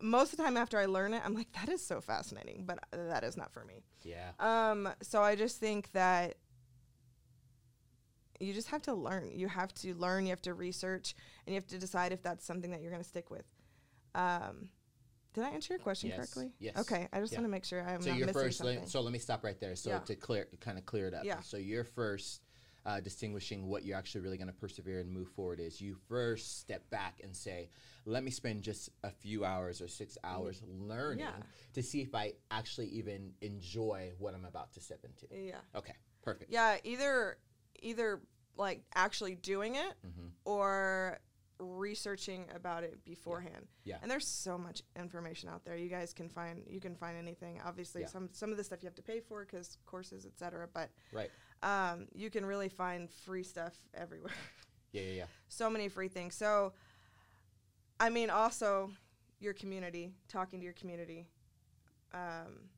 most 0.01 0.33
of 0.33 0.37
the 0.39 0.43
time 0.45 0.57
after 0.57 0.79
I 0.79 0.87
learn 0.87 1.15
it, 1.15 1.23
I'm 1.25 1.35
like, 1.35 1.51
that 1.53 1.69
is 1.69 1.85
so 1.85 2.01
fascinating, 2.01 2.65
but 2.67 2.79
that 2.93 3.25
is 3.25 3.37
not 3.37 3.51
for 3.53 3.65
me. 3.65 3.83
yeah. 4.03 4.31
Um, 4.39 4.89
so 5.03 5.23
I 5.23 5.35
just 5.35 5.59
think 5.59 5.91
that 5.93 6.35
you 8.41 8.53
just 8.53 8.69
have 8.69 8.83
to 8.83 8.95
learn. 8.95 9.31
You 9.33 9.49
have 9.49 9.73
to 9.75 9.95
learn. 9.95 10.25
You 10.25 10.31
have 10.31 10.43
to 10.43 10.55
research, 10.55 11.15
and 11.47 11.55
you 11.55 11.61
have 11.61 11.67
to 11.69 11.79
decide 11.79 12.13
if 12.13 12.23
that's 12.23 12.45
something 12.45 12.71
that 12.71 12.81
you're 12.81 12.91
going 12.91 13.03
to 13.03 13.09
stick 13.09 13.31
with. 13.31 13.45
Um, 14.15 14.69
did 15.35 15.45
I 15.45 15.51
answer 15.51 15.75
your 15.75 15.81
question 15.81 16.09
Yes, 16.09 16.17
correctly? 16.17 16.53
yes, 16.59 16.77
Okay. 16.79 17.07
I 17.13 17.21
just 17.21 17.33
yeah. 17.33 17.39
want 17.39 17.47
to 17.47 17.51
make 17.51 17.65
sure 17.65 17.83
I'm 17.87 18.01
so 18.03 18.11
not 18.11 18.19
your 18.19 18.27
missing 18.27 18.43
first. 18.43 18.59
something. 18.59 18.79
Let, 18.81 18.89
so 18.89 19.01
let 19.01 19.13
me 19.13 19.19
stop 19.19 19.45
right 19.45 19.59
there. 19.61 19.77
So 19.77 19.91
Yeah. 19.91 19.99
to 20.01 20.15
clear, 20.17 20.49
kind 20.61 20.79
of 20.79 20.87
clear 20.87 21.07
it 21.09 21.15
up. 21.15 21.25
Yeah. 21.25 21.41
So 21.41 21.57
your 21.57 21.85
first. 21.85 22.43
Uh, 22.87 23.01
distinguishing 23.01 23.67
what 23.67 23.85
you're 23.85 23.99
actually 23.99 24.23
really 24.23 24.39
going 24.39 24.49
to 24.49 24.55
persevere 24.55 25.01
and 25.01 25.11
move 25.13 25.29
forward 25.33 25.61
is 25.61 25.79
you 25.79 25.95
first 26.09 26.59
step 26.61 26.89
back 26.89 27.21
and 27.23 27.37
say, 27.37 27.69
let 28.07 28.25
me 28.25 28.31
spend 28.31 28.63
just 28.63 28.89
a 29.05 29.11
few 29.11 29.45
hours 29.45 29.83
or 29.83 29.89
six 29.89 30.17
hours 30.25 30.63
learning 30.67 31.19
Yeah. 31.19 31.33
to 31.75 31.83
see 31.83 32.01
if 32.01 32.15
I 32.15 32.33
actually 32.51 32.87
even 32.91 33.35
enjoy 33.43 34.13
what 34.19 34.33
I'm 34.33 34.47
about 34.47 34.73
to 34.75 34.81
step 34.81 35.05
into. 35.05 35.27
yeah. 35.39 35.57
Okay, 35.75 35.93
perfect. 36.23 36.51
Yeah, 36.51 36.79
either 36.83 37.37
either 37.83 38.21
like 38.57 38.83
actually 38.95 39.35
doing 39.37 39.77
it 39.77 39.95
Mhm. 40.05 40.31
or 40.45 41.19
researching 41.61 42.47
about 42.55 42.85
it 42.85 43.05
beforehand. 43.05 43.67
Yeah. 43.85 43.99
And 44.01 44.09
there's 44.11 44.27
so 44.27 44.57
much 44.57 44.83
information 44.97 45.49
out 45.49 45.65
there. 45.65 45.77
You 45.77 45.89
guys 45.89 46.13
can 46.13 46.29
find 46.29 46.65
you 46.69 46.81
can 46.81 46.95
find 46.95 47.17
anything. 47.17 47.61
Obviously, 47.63 48.03
Yeah. 48.03 48.09
some 48.09 48.33
some 48.33 48.51
of 48.51 48.57
the 48.57 48.65
stuff 48.65 48.83
you 48.83 48.87
have 48.87 48.95
to 48.97 49.03
pay 49.03 49.21
for 49.21 49.45
cuz 49.45 49.77
courses, 49.87 50.25
etc. 50.27 50.69
But 50.69 50.91
Right. 51.13 51.31
um, 51.63 52.09
you 52.15 52.31
can 52.31 52.45
really 52.47 52.69
find 52.69 53.11
free 53.11 53.43
stuff 53.43 53.77
everywhere. 53.95 54.33
Yeah, 54.93 55.03
yeah, 55.03 55.13
yeah. 55.13 55.27
so 55.49 55.69
many 55.69 55.89
free 55.91 56.09
things. 56.09 56.35
So 56.35 56.73
I 58.01 58.09
mean 58.09 58.31
also 58.31 58.91
your 59.39 59.53
community, 59.53 60.15
talking 60.29 60.61
to 60.61 60.65
your 60.65 60.73
community. 60.75 61.29
Um, 62.13 62.71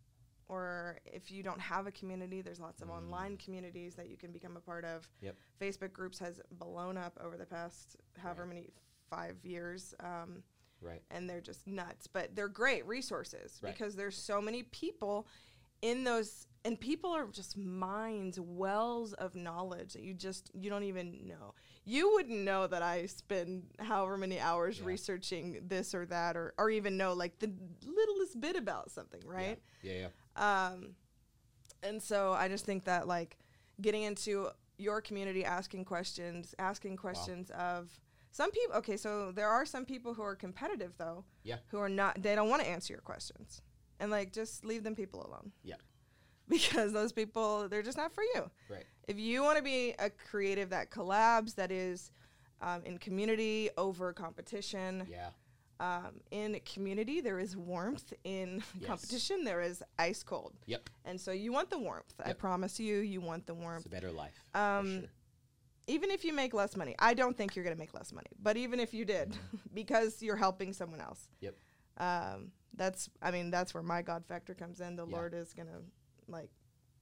or 0.50 0.98
if 1.06 1.30
you 1.30 1.42
don't 1.42 1.60
have 1.60 1.86
a 1.86 1.92
community, 1.92 2.42
there's 2.42 2.58
lots 2.60 2.82
of 2.82 2.90
online 2.90 3.36
communities 3.36 3.94
that 3.94 4.08
you 4.10 4.16
can 4.16 4.32
become 4.32 4.56
a 4.56 4.60
part 4.60 4.84
of. 4.84 5.08
Yep. 5.20 5.36
Facebook 5.60 5.92
groups 5.92 6.18
has 6.18 6.40
blown 6.50 6.96
up 6.96 7.16
over 7.22 7.36
the 7.36 7.46
past 7.46 7.96
however 8.18 8.42
Right. 8.42 8.48
many 8.54 8.70
five 9.08 9.36
years. 9.44 9.94
Um, 10.00 10.42
Right. 10.82 11.02
and 11.10 11.28
they're 11.28 11.40
just 11.42 11.66
nuts. 11.66 12.06
But 12.06 12.34
they're 12.34 12.48
great 12.48 12.84
resources 12.86 13.60
Right. 13.62 13.72
because 13.72 13.94
there's 13.96 14.16
so 14.16 14.40
many 14.40 14.62
people 14.64 15.28
in 15.82 16.04
those 16.04 16.46
and 16.62 16.78
people 16.78 17.10
are 17.10 17.26
just 17.28 17.56
minds 17.56 18.38
wells 18.38 19.14
of 19.14 19.34
knowledge 19.34 19.94
that 19.94 20.02
you 20.02 20.12
just 20.12 20.50
you 20.54 20.68
don't 20.68 20.82
even 20.82 21.26
know 21.26 21.54
you 21.86 22.12
wouldn't 22.12 22.40
know 22.40 22.66
that 22.66 22.82
i 22.82 23.06
spend 23.06 23.64
however 23.78 24.18
many 24.18 24.38
hours 24.38 24.78
Yeah. 24.78 24.84
researching 24.84 25.66
this 25.66 25.94
or 25.94 26.04
that 26.04 26.36
or, 26.36 26.52
or 26.58 26.68
even 26.68 26.98
know 26.98 27.14
like 27.14 27.38
the 27.38 27.50
littlest 27.86 28.38
bit 28.42 28.56
about 28.56 28.90
something 28.90 29.22
right 29.24 29.58
Yeah. 29.80 29.92
Yeah. 29.94 30.08
Um, 30.40 30.94
and 31.82 32.02
so 32.02 32.32
I 32.32 32.48
just 32.48 32.64
think 32.64 32.84
that 32.84 33.06
like 33.06 33.38
getting 33.80 34.02
into 34.02 34.48
your 34.78 35.00
community, 35.00 35.44
asking 35.44 35.84
questions, 35.84 36.54
asking 36.58 36.96
questions 36.96 37.50
of 37.50 37.90
some 38.32 38.50
people. 38.50 38.76
Okay, 38.76 38.96
so 38.96 39.32
there 39.32 39.48
are 39.48 39.64
some 39.66 39.84
people 39.84 40.14
who 40.14 40.22
are 40.22 40.34
competitive 40.36 40.92
though, 40.98 41.24
Yeah. 41.44 41.56
who 41.68 41.78
are 41.78 41.88
not. 41.88 42.22
They 42.22 42.34
don't 42.34 42.48
want 42.48 42.62
to 42.62 42.68
answer 42.68 42.92
your 42.92 43.00
questions, 43.02 43.62
and 43.98 44.10
like 44.10 44.32
just 44.32 44.64
leave 44.64 44.82
them 44.84 44.94
people 44.94 45.24
alone. 45.26 45.52
Yeah. 45.62 45.76
Because 46.48 46.92
those 46.92 47.12
people, 47.12 47.68
they're 47.68 47.82
just 47.82 47.96
not 47.96 48.12
for 48.12 48.24
you. 48.34 48.50
Right. 48.68 48.84
If 49.06 49.20
you 49.20 49.40
want 49.44 49.58
to 49.58 49.62
be 49.62 49.94
a 50.00 50.10
creative 50.10 50.70
that 50.70 50.90
collabs, 50.90 51.54
that 51.54 51.70
is 51.70 52.10
um, 52.60 52.82
in 52.84 52.98
community 52.98 53.70
over 53.78 54.12
competition, 54.12 55.06
Yeah. 55.08 55.30
Um, 55.80 56.20
in 56.30 56.60
community 56.64 57.20
there 57.20 57.38
is 57.40 57.56
warmth 57.56 58.12
in 58.24 58.62
Yes. 58.78 58.86
competition 58.88 59.44
there 59.44 59.60
is 59.62 59.82
ice 59.98 60.22
cold 60.22 60.52
Yep. 60.66 60.88
and 61.06 61.20
so 61.20 61.32
you 61.32 61.50
want 61.52 61.70
the 61.70 61.78
warmth 61.78 62.12
i 62.24 62.32
promise 62.32 62.78
you 62.78 62.98
you 62.98 63.20
want 63.20 63.46
the 63.46 63.54
It's 63.54 63.62
warmth 63.62 63.86
a 63.86 63.88
better 63.88 64.12
life. 64.12 64.38
Um, 64.54 65.00
sure. 65.00 65.08
even 65.88 66.10
if 66.10 66.24
you 66.24 66.32
make 66.32 66.52
less 66.54 66.76
money 66.76 66.94
i 66.98 67.14
don't 67.14 67.36
think 67.36 67.56
you're 67.56 67.64
going 67.64 67.74
to 67.76 67.80
make 67.80 67.94
less 67.94 68.12
money 68.12 68.30
but 68.42 68.56
even 68.56 68.78
if 68.78 68.92
you 68.94 69.04
did 69.04 69.36
because 69.74 70.22
you're 70.22 70.36
helping 70.36 70.72
someone 70.72 71.00
else 71.00 71.28
Mm-hmm. 71.42 71.46
Yep. 71.46 71.54
um, 72.36 72.52
that's 72.76 73.08
i 73.22 73.30
mean 73.30 73.50
that's 73.50 73.72
where 73.74 73.82
my 73.82 74.02
god 74.02 74.24
factor 74.26 74.54
comes 74.54 74.80
in 74.80 74.96
the 74.96 75.06
Yeah. 75.06 75.16
lord 75.16 75.34
is 75.34 75.52
going 75.54 75.68
to 75.68 75.80
like 76.28 76.50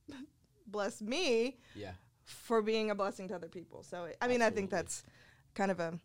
bless 0.66 1.02
me 1.02 1.58
Yeah. 1.74 1.92
for 2.24 2.62
being 2.62 2.90
a 2.90 2.94
blessing 2.94 3.26
to 3.28 3.34
other 3.34 3.48
people. 3.48 3.82
So 3.82 4.08
I 4.20 4.28
mean, 4.28 4.42
I 4.42 4.50
think 4.50 4.70
that's 4.70 5.02
kind 5.54 5.70
of 5.70 5.80
a. 5.80 5.98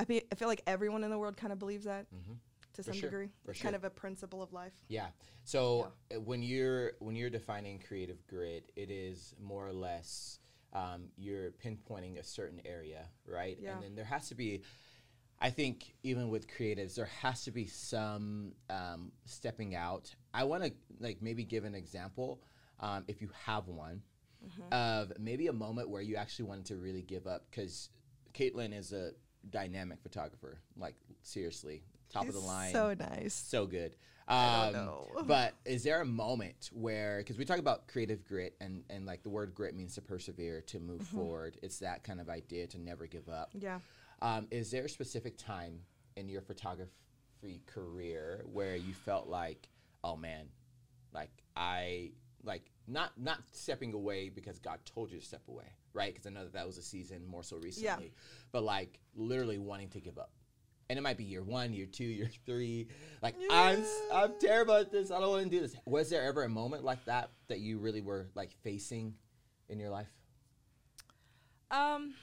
I 0.00 0.04
fe- 0.04 0.26
I 0.32 0.34
feel 0.34 0.48
like 0.48 0.62
everyone 0.66 1.04
in 1.04 1.10
the 1.10 1.18
world 1.18 1.36
kind 1.36 1.52
of 1.52 1.58
believes 1.58 1.84
that 1.84 2.06
Mm-hmm. 2.14 2.32
to 2.74 2.82
For 2.82 2.82
some 2.82 2.94
sure, 3.00 3.10
degree. 3.10 3.28
for 3.44 3.50
It's 3.52 3.60
kind 3.62 3.74
of 3.76 3.84
a 3.84 3.90
principle 3.90 4.42
of 4.42 4.52
life. 4.52 4.72
Yeah. 4.88 5.08
So 5.44 5.92
uh, 6.14 6.20
when 6.20 6.42
you're 6.42 6.92
when 7.00 7.14
you're 7.16 7.30
defining 7.30 7.78
creative 7.86 8.26
grit, 8.26 8.72
it 8.76 8.90
is 8.90 9.34
more 9.40 9.66
or 9.66 9.72
less 9.72 10.38
um, 10.72 11.08
you're 11.16 11.50
pinpointing 11.64 12.18
a 12.18 12.22
certain 12.24 12.60
area, 12.64 13.04
right? 13.26 13.58
Yeah. 13.60 13.72
And 13.74 13.82
then 13.82 13.94
there 13.96 14.04
has 14.04 14.28
to 14.28 14.34
be, 14.36 14.62
I 15.40 15.50
think, 15.50 15.94
even 16.04 16.28
with 16.30 16.46
creatives, 16.48 16.94
there 16.94 17.10
has 17.22 17.42
to 17.44 17.50
be 17.50 17.66
some 17.66 18.52
um, 18.70 19.12
stepping 19.24 19.74
out. 19.74 20.14
I 20.32 20.44
want 20.44 20.62
to 20.64 20.72
like 21.00 21.18
maybe 21.20 21.44
give 21.44 21.64
an 21.64 21.74
example, 21.74 22.40
um, 22.80 23.04
if 23.08 23.20
you 23.22 23.30
have 23.46 23.68
one, 23.68 24.02
Mm-hmm. 24.42 24.72
of 24.72 25.12
maybe 25.18 25.48
a 25.48 25.52
moment 25.52 25.90
where 25.90 26.00
you 26.00 26.16
actually 26.16 26.46
wanted 26.46 26.64
to 26.72 26.76
really 26.76 27.02
give 27.02 27.26
up 27.26 27.44
because 27.50 27.90
Caitlyn 28.32 28.72
is 28.72 28.90
a 28.94 29.10
dynamic 29.48 30.00
photographer, 30.02 30.58
like 30.76 30.94
seriously, 31.22 31.82
top 32.12 32.28
of 32.28 32.34
the 32.34 32.40
line 32.40 32.72
So 32.72 32.94
nice. 32.98 33.34
so 33.34 33.66
good. 33.66 33.96
Um, 34.28 34.90
but 35.26 35.54
is 35.64 35.82
there 35.82 36.00
a 36.02 36.04
moment 36.04 36.70
where, 36.72 37.18
because 37.18 37.36
we 37.38 37.44
talk 37.44 37.58
about 37.58 37.88
creative 37.88 38.24
grit, 38.24 38.54
and 38.60 38.84
and 38.90 39.06
like 39.06 39.22
the 39.22 39.30
word 39.30 39.54
grit 39.54 39.74
means 39.74 39.94
to 39.96 40.02
persevere, 40.02 40.60
to 40.62 40.78
move 40.78 41.00
Mm-hmm. 41.00 41.16
forward. 41.16 41.58
It's 41.62 41.78
that 41.80 42.04
kind 42.04 42.20
of 42.20 42.28
idea 42.28 42.66
to 42.68 42.78
never 42.78 43.06
give 43.06 43.28
up. 43.28 43.50
Yeah. 43.58 43.80
Um, 44.22 44.46
is 44.50 44.70
there 44.70 44.84
a 44.84 44.88
specific 44.88 45.36
time 45.38 45.80
in 46.16 46.28
your 46.28 46.42
photography 46.42 47.62
career 47.66 48.44
where 48.52 48.76
you 48.76 48.92
felt 48.92 49.28
like, 49.28 49.68
oh 50.04 50.16
man, 50.16 50.46
like 51.12 51.30
I 51.56 52.10
like 52.44 52.70
not 52.86 53.12
not 53.18 53.38
stepping 53.52 53.92
away 53.94 54.28
because 54.28 54.58
God 54.58 54.78
told 54.84 55.10
you 55.12 55.18
to 55.20 55.24
step 55.24 55.42
away, 55.48 55.66
right? 55.92 56.12
Because 56.12 56.26
I 56.26 56.30
know 56.30 56.44
that 56.44 56.52
that 56.54 56.66
was 56.66 56.78
a 56.78 56.82
season 56.82 57.26
more 57.26 57.42
so 57.42 57.56
recently, 57.56 58.12
but 58.52 58.62
like 58.62 58.98
literally 59.14 59.58
wanting 59.58 59.88
to 59.90 60.00
give 60.00 60.18
up. 60.18 60.30
And 60.88 60.98
it 60.98 61.02
might 61.02 61.16
be 61.16 61.22
year 61.24 61.44
one, 61.44 61.72
year 61.72 61.86
two, 61.86 62.04
year 62.04 62.30
three. 62.46 62.88
Like 63.22 63.36
I'm, 63.50 63.80
s- 63.82 64.00
I'm 64.12 64.32
terrible 64.40 64.74
at 64.74 64.90
this. 64.90 65.10
I 65.12 65.20
don't 65.20 65.30
want 65.30 65.44
to 65.44 65.50
do 65.50 65.60
this. 65.60 65.76
Was 65.84 66.10
there 66.10 66.22
ever 66.24 66.42
a 66.42 66.48
moment 66.48 66.82
like 66.84 67.04
that 67.04 67.30
that 67.48 67.60
you 67.60 67.78
really 67.78 68.00
were 68.00 68.28
like 68.34 68.50
facing 68.64 69.14
in 69.68 69.78
your 69.78 69.90
life? 69.90 70.08
Um, 71.70 72.14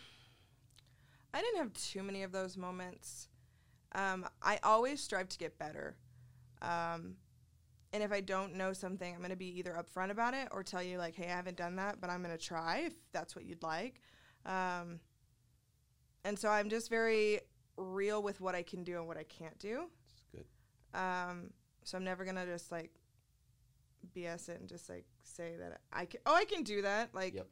I 1.34 1.42
didn't 1.42 1.58
have 1.60 1.74
too 1.74 2.04
many 2.04 2.24
of 2.24 2.32
those 2.34 2.58
moments. 2.58 3.30
Um, 3.96 4.28
I 4.42 4.60
always 4.64 5.02
strive 5.02 5.30
to 5.30 5.38
get 5.38 5.58
better. 5.58 5.96
Um, 6.62 7.16
and 7.94 8.04
if 8.04 8.12
I 8.12 8.22
don't 8.22 8.56
know 8.56 8.74
something, 8.74 9.12
I'm 9.14 9.20
going 9.20 9.30
to 9.32 9.36
be 9.36 9.58
either 9.60 9.74
upfront 9.82 10.12
about 10.12 10.34
it 10.34 10.48
or 10.52 10.64
tell 10.64 10.84
you, 10.84 10.98
like, 10.98 11.16
hey, 11.16 11.26
I 11.26 11.36
haven't 11.36 11.58
done 11.58 11.76
that, 11.78 12.00
but 12.02 12.10
I'm 12.10 12.22
going 12.24 12.36
to 12.38 12.44
try 12.44 12.80
if 12.86 12.94
that's 13.14 13.36
what 13.36 13.46
you'd 13.46 13.64
like. 13.64 14.02
Um, 14.46 15.00
and 16.26 16.38
so 16.38 16.50
I'm 16.50 16.70
just 16.70 16.90
very 16.90 17.40
real 17.78 18.22
with 18.22 18.42
what 18.42 18.56
I 18.56 18.64
can 18.64 18.84
do 18.84 18.98
and 18.98 19.08
what 19.08 19.18
I 19.18 19.24
can't 19.24 19.58
do. 19.60 19.86
It's 20.14 20.26
good. 20.32 21.00
Um, 21.00 21.52
so 21.84 21.98
I'm 21.98 22.04
never 22.04 22.24
going 22.26 22.36
to 22.36 22.46
just 22.46 22.72
like 22.72 22.92
BS 24.16 24.50
it 24.50 24.60
and 24.60 24.68
just 24.70 24.90
like 24.90 25.06
say 25.24 25.56
that 25.60 25.80
I 25.92 26.06
can, 26.06 26.20
oh, 26.26 26.34
I 26.36 26.46
can 26.46 26.64
do 26.64 26.82
that. 26.82 27.14
Like, 27.14 27.36
Yep. 27.36 27.48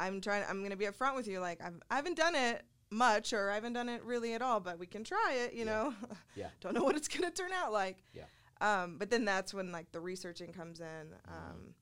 I'm 0.00 0.20
trying. 0.20 0.44
I'm 0.48 0.62
gonna 0.62 0.76
be 0.76 0.84
upfront 0.86 1.16
with 1.16 1.26
you. 1.26 1.40
Like 1.40 1.60
I've, 1.60 1.74
I 1.90 1.96
haven't 1.96 2.16
done 2.16 2.36
it 2.36 2.62
much, 2.90 3.32
or 3.32 3.50
I 3.50 3.54
haven't 3.56 3.72
done 3.72 3.88
it 3.88 4.04
really 4.04 4.32
at 4.34 4.42
all. 4.42 4.60
But 4.60 4.78
we 4.78 4.86
can 4.86 5.02
try 5.02 5.32
it. 5.44 5.54
You 5.54 5.64
Yeah. 5.64 5.72
know. 5.72 5.94
Yeah. 6.36 6.46
Don't 6.60 6.72
know 6.72 6.84
what 6.84 6.94
it's 6.94 7.08
gonna 7.08 7.32
turn 7.32 7.50
out 7.52 7.72
like. 7.72 8.04
Yeah. 8.14 8.22
Um, 8.60 8.96
but 8.98 9.10
then 9.10 9.24
that's 9.24 9.54
when 9.54 9.70
like 9.72 9.92
the 9.92 10.00
researching 10.00 10.52
comes 10.52 10.80
in, 10.80 11.14
um, 11.28 11.74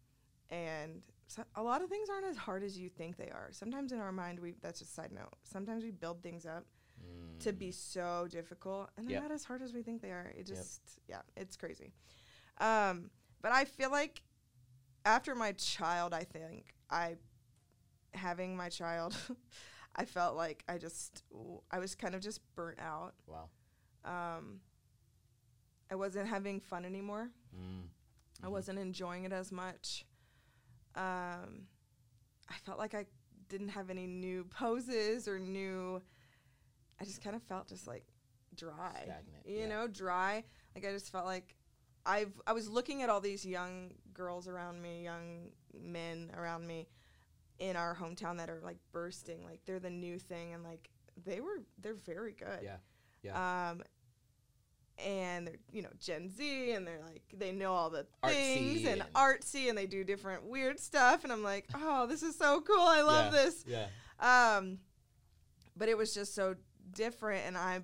and 0.50 1.02
so 1.26 1.42
a 1.54 1.62
lot 1.62 1.82
of 1.82 1.88
things 1.88 2.08
aren't 2.10 2.26
as 2.26 2.36
hard 2.36 2.62
as 2.62 2.78
you 2.78 2.88
think 2.88 3.16
they 3.16 3.30
are. 3.30 3.48
Sometimes 3.50 3.92
in 3.92 3.98
our 3.98 4.12
mind, 4.12 4.38
we 4.38 4.54
that's 4.60 4.78
just 4.80 4.90
a 4.92 4.94
side 4.94 5.12
note. 5.12 5.32
Sometimes 5.44 5.82
we 5.84 5.90
build 5.90 6.22
things 6.22 6.44
up 6.46 6.64
to 7.40 7.52
be 7.52 7.70
so 7.70 8.26
difficult, 8.30 8.90
and 8.96 9.06
they're 9.06 9.14
Yep. 9.14 9.22
not 9.24 9.30
as 9.32 9.44
hard 9.44 9.62
as 9.62 9.72
we 9.72 9.82
think 9.82 10.00
they 10.02 10.10
are. 10.10 10.32
It 10.36 10.46
Yep. 10.48 10.56
just 10.56 10.80
yeah, 11.08 11.22
it's 11.36 11.56
crazy. 11.56 11.92
Um, 12.58 13.10
but 13.42 13.52
I 13.52 13.64
feel 13.64 13.90
like 13.90 14.22
after 15.04 15.34
my 15.34 15.52
child, 15.52 16.12
I 16.14 16.24
think 16.24 16.74
I 16.90 17.16
having 18.14 18.56
my 18.56 18.68
child, 18.68 19.16
I 19.96 20.04
felt 20.04 20.36
like 20.36 20.62
I 20.68 20.78
just 20.78 21.22
I 21.70 21.78
was 21.78 21.94
kind 21.94 22.14
of 22.14 22.20
just 22.20 22.40
burnt 22.54 22.78
out. 22.80 23.14
Wow. 23.26 23.48
Um, 24.04 24.60
I 25.90 25.94
wasn't 25.94 26.28
having 26.28 26.60
fun 26.60 26.84
anymore. 26.84 27.30
Mm. 27.54 27.88
I 28.42 28.48
wasn't 28.48 28.78
enjoying 28.78 29.24
it 29.24 29.32
as 29.32 29.52
much. 29.52 30.04
Um, 30.94 31.66
I 32.48 32.54
felt 32.64 32.78
like 32.78 32.94
I 32.94 33.06
didn't 33.48 33.68
have 33.68 33.90
any 33.90 34.06
new 34.06 34.44
poses 34.44 35.28
or 35.28 35.38
new. 35.38 36.02
I 37.00 37.04
just 37.04 37.22
kind 37.22 37.36
of 37.36 37.42
felt 37.42 37.68
just 37.68 37.86
like 37.86 38.04
dry, 38.54 39.02
Stagnant, 39.04 39.46
you 39.46 39.60
yeah. 39.60 39.68
know, 39.68 39.86
dry. 39.86 40.44
Like 40.74 40.86
I 40.86 40.92
just 40.92 41.12
felt 41.12 41.26
like 41.26 41.56
I've 42.04 42.32
I 42.46 42.52
was 42.52 42.68
looking 42.68 43.02
at 43.02 43.10
all 43.10 43.20
these 43.20 43.44
young 43.44 43.92
girls 44.12 44.48
around 44.48 44.80
me, 44.80 45.02
young 45.02 45.50
men 45.78 46.30
around 46.36 46.66
me 46.66 46.88
in 47.58 47.76
our 47.76 47.94
hometown 47.94 48.38
that 48.38 48.50
are 48.50 48.60
like 48.62 48.78
bursting, 48.92 49.44
like 49.44 49.60
they're 49.66 49.80
the 49.80 49.90
new 49.90 50.18
thing, 50.18 50.54
and 50.54 50.62
like 50.64 50.90
they 51.24 51.40
were 51.40 51.62
they're 51.80 51.94
very 51.94 52.32
good. 52.32 52.60
Yeah. 52.62 52.76
Yeah. 53.22 53.70
Um, 53.70 53.82
and 55.04 55.46
they're 55.46 55.56
you 55.72 55.82
know 55.82 55.90
Gen 56.00 56.30
Z, 56.30 56.72
and 56.72 56.86
they're 56.86 57.00
like 57.04 57.22
they 57.36 57.52
know 57.52 57.72
all 57.72 57.90
the 57.90 58.06
Artsy 58.22 58.30
things 58.54 58.84
and, 58.86 59.00
and- 59.02 59.12
artsy, 59.14 59.68
and 59.68 59.76
they 59.76 59.86
do 59.86 60.04
different 60.04 60.44
weird 60.44 60.78
stuff, 60.80 61.24
and 61.24 61.32
I'm 61.32 61.42
like, 61.42 61.66
oh, 61.74 62.06
this 62.06 62.22
is 62.22 62.36
so 62.36 62.60
cool. 62.60 62.80
I 62.80 63.02
love 63.02 63.32
yeah. 63.34 63.42
this. 63.42 63.64
Yeah. 63.66 64.56
Um, 64.58 64.78
but 65.76 65.88
it 65.88 65.96
was 65.98 66.14
just 66.14 66.34
so 66.34 66.54
different, 66.94 67.44
and 67.46 67.56
I, 67.58 67.80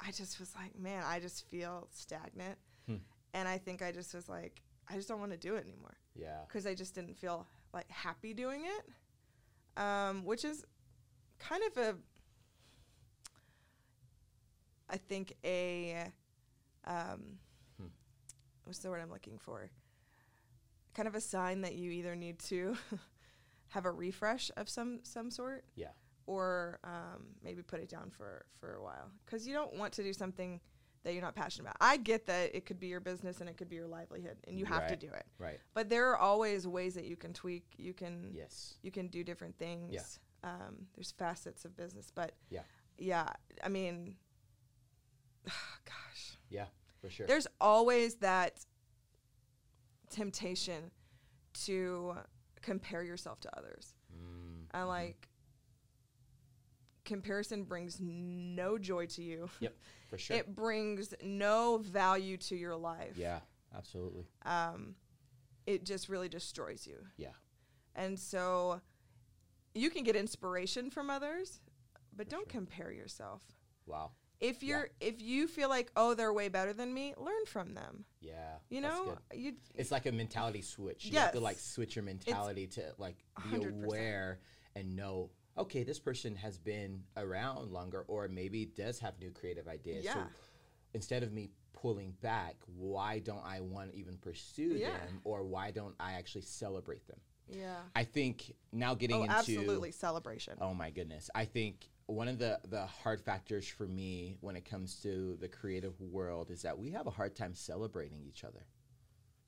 I 0.00 0.12
just 0.12 0.38
was 0.38 0.54
like, 0.54 0.78
man, 0.78 1.02
I 1.04 1.18
just 1.18 1.48
feel 1.50 1.88
stagnant, 1.90 2.56
Hmm. 2.86 2.96
and 3.34 3.48
I 3.48 3.58
think 3.58 3.82
I 3.82 3.90
just 3.90 4.14
was 4.14 4.28
like, 4.28 4.62
I 4.88 4.94
just 4.94 5.08
don't 5.08 5.18
want 5.18 5.32
to 5.32 5.38
do 5.38 5.56
it 5.56 5.64
anymore 5.66 5.96
Yeah. 6.14 6.38
because 6.46 6.64
I 6.66 6.74
just 6.74 6.94
didn't 6.94 7.16
feel 7.18 7.46
like 7.74 7.90
happy 7.90 8.32
doing 8.34 8.64
it, 8.66 9.82
um, 9.82 10.24
which 10.24 10.44
is 10.44 10.64
kind 11.40 11.62
of 11.64 11.76
a, 11.76 11.94
I 14.88 14.96
think 14.96 15.34
a, 15.44 16.06
um, 16.84 17.38
Hmm. 17.78 17.86
what's 18.64 18.78
the 18.80 18.90
word 18.90 19.00
I'm 19.00 19.10
looking 19.10 19.38
for? 19.38 19.70
Kind 20.94 21.06
of 21.08 21.14
a 21.14 21.20
sign 21.20 21.60
that 21.62 21.74
you 21.74 21.90
either 21.90 22.16
need 22.16 22.38
to 22.40 22.76
have 23.68 23.84
a 23.86 23.90
refresh 23.92 24.50
of 24.56 24.68
some 24.68 25.00
some 25.04 25.30
sort, 25.30 25.64
Yeah. 25.76 25.92
or 26.26 26.80
um, 26.84 27.26
maybe 27.42 27.62
put 27.62 27.80
it 27.80 27.88
down 27.88 28.10
for 28.10 28.44
for 28.58 28.74
a 28.74 28.82
while 28.82 29.10
because 29.24 29.46
you 29.46 29.54
don't 29.54 29.74
want 29.74 29.92
to 29.94 30.02
do 30.02 30.12
something 30.12 30.60
that 31.04 31.12
you're 31.12 31.22
not 31.22 31.36
passionate 31.36 31.68
about. 31.70 31.76
I 31.80 31.96
get 31.96 32.26
that 32.26 32.54
it 32.56 32.66
could 32.66 32.80
be 32.80 32.88
your 32.88 32.98
business 33.00 33.40
and 33.40 33.48
it 33.48 33.56
could 33.56 33.68
be 33.68 33.76
your 33.76 33.86
livelihood, 33.86 34.36
and 34.48 34.58
you 34.58 34.64
have 34.64 34.88
to 34.88 34.96
do 34.96 35.06
it 35.12 35.26
Right. 35.38 35.60
but 35.72 35.88
there 35.88 36.08
are 36.10 36.16
always 36.16 36.66
ways 36.66 36.94
that 36.94 37.04
you 37.04 37.16
can 37.16 37.32
tweak 37.32 37.64
you 37.76 37.94
can 37.94 38.32
Yes. 38.34 38.74
you 38.82 38.90
can 38.90 39.06
do 39.06 39.22
different 39.22 39.56
things 39.58 40.18
um, 40.42 40.86
there's 40.96 41.12
facets 41.12 41.64
of 41.64 41.76
business 41.76 42.10
but 42.14 42.32
Yeah. 42.50 42.62
yeah 42.98 43.28
i 43.62 43.68
mean 43.68 44.16
Yeah, 46.50 46.66
for 47.00 47.10
sure. 47.10 47.26
There's 47.26 47.46
always 47.60 48.16
that 48.16 48.64
temptation 50.10 50.90
to 51.64 52.14
compare 52.62 53.02
yourself 53.02 53.40
to 53.40 53.58
others. 53.58 53.94
Mm, 54.14 54.66
And 54.72 54.84
mhm. 54.84 54.88
like 54.88 55.28
comparison 57.04 57.64
brings 57.64 57.98
no 58.00 58.78
joy 58.78 59.06
to 59.06 59.22
you. 59.22 59.48
Yep, 59.60 59.74
for 60.08 60.18
sure. 60.18 60.36
It 60.36 60.54
brings 60.54 61.14
no 61.22 61.78
value 61.78 62.36
to 62.38 62.56
your 62.56 62.76
life. 62.76 63.16
yeah, 63.16 63.40
absolutely. 63.76 64.26
Um 64.44 64.94
it 65.66 65.84
just 65.84 66.08
really 66.08 66.28
destroys 66.30 66.86
you. 66.86 66.96
Yeah. 67.18 67.34
And 67.94 68.18
so 68.18 68.80
you 69.74 69.90
can 69.90 70.02
get 70.02 70.16
inspiration 70.16 70.90
from 70.90 71.10
others, 71.10 71.60
but 72.16 72.26
For 72.26 72.30
don't 72.30 72.40
sure. 72.50 72.60
compare 72.60 72.90
yourself. 72.90 73.42
Wow. 73.86 74.12
If 74.40 74.62
you're 74.62 74.88
if 75.00 75.20
you 75.20 75.48
feel 75.48 75.68
like 75.68 75.90
oh 75.96 76.14
they're 76.14 76.32
way 76.32 76.48
better 76.48 76.72
than 76.72 76.92
me, 76.94 77.14
learn 77.16 77.44
from 77.46 77.74
them. 77.74 78.04
Yeah. 78.20 78.58
You 78.70 78.80
know, 78.80 79.18
you 79.34 79.54
It's 79.74 79.90
like 79.90 80.06
a 80.06 80.12
mentality 80.12 80.62
switch. 80.62 81.06
You 81.06 81.18
have 81.18 81.32
to 81.32 81.40
like 81.40 81.58
switch 81.58 81.96
your 81.96 82.04
mentality 82.04 82.66
to 82.68 82.82
like 82.98 83.16
be 83.42 83.56
100%. 83.56 83.84
aware 83.84 84.38
and 84.76 84.94
know, 84.94 85.30
okay, 85.56 85.82
this 85.82 85.98
person 85.98 86.36
has 86.36 86.58
been 86.58 87.02
around 87.16 87.72
longer 87.72 88.04
or 88.08 88.28
maybe 88.28 88.64
does 88.66 89.00
have 89.00 89.18
new 89.18 89.30
creative 89.30 89.66
ideas. 89.66 90.04
So 90.04 90.20
Yeah. 90.20 90.26
instead 90.94 91.22
of 91.24 91.32
me 91.32 91.50
pulling 91.72 92.12
back, 92.22 92.56
why 92.76 93.18
don't 93.20 93.44
I 93.44 93.60
want 93.60 93.92
to 93.92 93.98
even 93.98 94.18
pursue 94.18 94.74
Yeah. 94.78 94.90
them 94.90 95.20
or 95.24 95.42
why 95.44 95.70
don't 95.72 95.94
I 95.98 96.12
actually 96.12 96.42
celebrate 96.42 97.06
them? 97.08 97.20
yeah. 97.50 97.82
I 97.96 98.04
think 98.04 98.54
now 98.72 98.94
getting 98.94 99.16
Oh, 99.16 99.22
into 99.22 99.34
absolutely 99.34 99.90
celebration. 99.90 100.58
Oh 100.60 100.74
my 100.74 100.90
goodness. 100.90 101.30
I 101.34 101.44
think 101.46 101.88
one 102.08 102.26
of 102.26 102.38
the 102.38 102.58
the 102.68 102.86
hard 102.86 103.20
factors 103.20 103.68
for 103.68 103.86
me 103.86 104.34
when 104.40 104.56
it 104.56 104.64
comes 104.64 104.96
to 105.02 105.36
the 105.40 105.48
creative 105.48 106.00
world 106.00 106.50
is 106.50 106.62
that 106.62 106.78
we 106.78 106.90
have 106.92 107.06
a 107.06 107.10
hard 107.10 107.36
time 107.36 107.54
celebrating 107.54 108.22
each 108.26 108.44
other. 108.44 108.66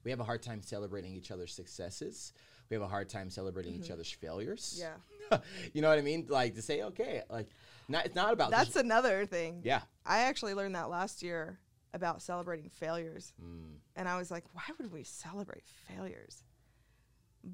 We 0.04 0.10
have 0.10 0.20
a 0.20 0.24
hard 0.24 0.42
time 0.42 0.62
celebrating 0.62 1.14
each 1.14 1.30
other's 1.30 1.52
successes. 1.54 2.32
We 2.68 2.74
have 2.74 2.82
a 2.82 2.88
hard 2.88 3.08
time 3.08 3.30
celebrating 3.30 3.74
each 3.74 3.90
other's 3.90 4.10
failures. 4.10 4.82
Mm-hmm. 4.82 5.34
Yeah. 5.34 5.38
you 5.74 5.82
know 5.82 5.88
what 5.88 5.98
I 5.98 6.02
mean? 6.02 6.26
Like 6.28 6.54
to 6.54 6.62
say, 6.62 6.82
okay, 6.82 7.22
like 7.30 7.48
not 7.88 8.04
it's 8.06 8.14
not 8.14 8.32
about 8.32 8.50
That's 8.50 8.74
this- 8.74 8.82
another 8.82 9.24
thing. 9.26 9.62
yeah. 9.64 9.80
I 10.06 10.20
actually 10.20 10.54
learned 10.54 10.74
that 10.74 10.90
last 10.90 11.22
year 11.22 11.58
about 11.94 12.22
celebrating 12.22 12.68
failures. 12.70 13.32
Mm, 13.42 13.78
And 13.96 14.08
I 14.08 14.16
was 14.18 14.30
like, 14.30 14.44
why 14.52 14.62
would 14.78 14.92
we 14.92 15.02
celebrate 15.02 15.64
failures? 15.88 16.44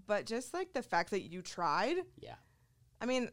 But 0.07 0.27
just 0.27 0.53
like 0.53 0.73
the 0.73 0.83
fact 0.83 1.11
that 1.11 1.23
you 1.23 1.43
tried, 1.43 1.97
yeah. 2.19 2.35
I 3.01 3.07
mean. 3.07 3.31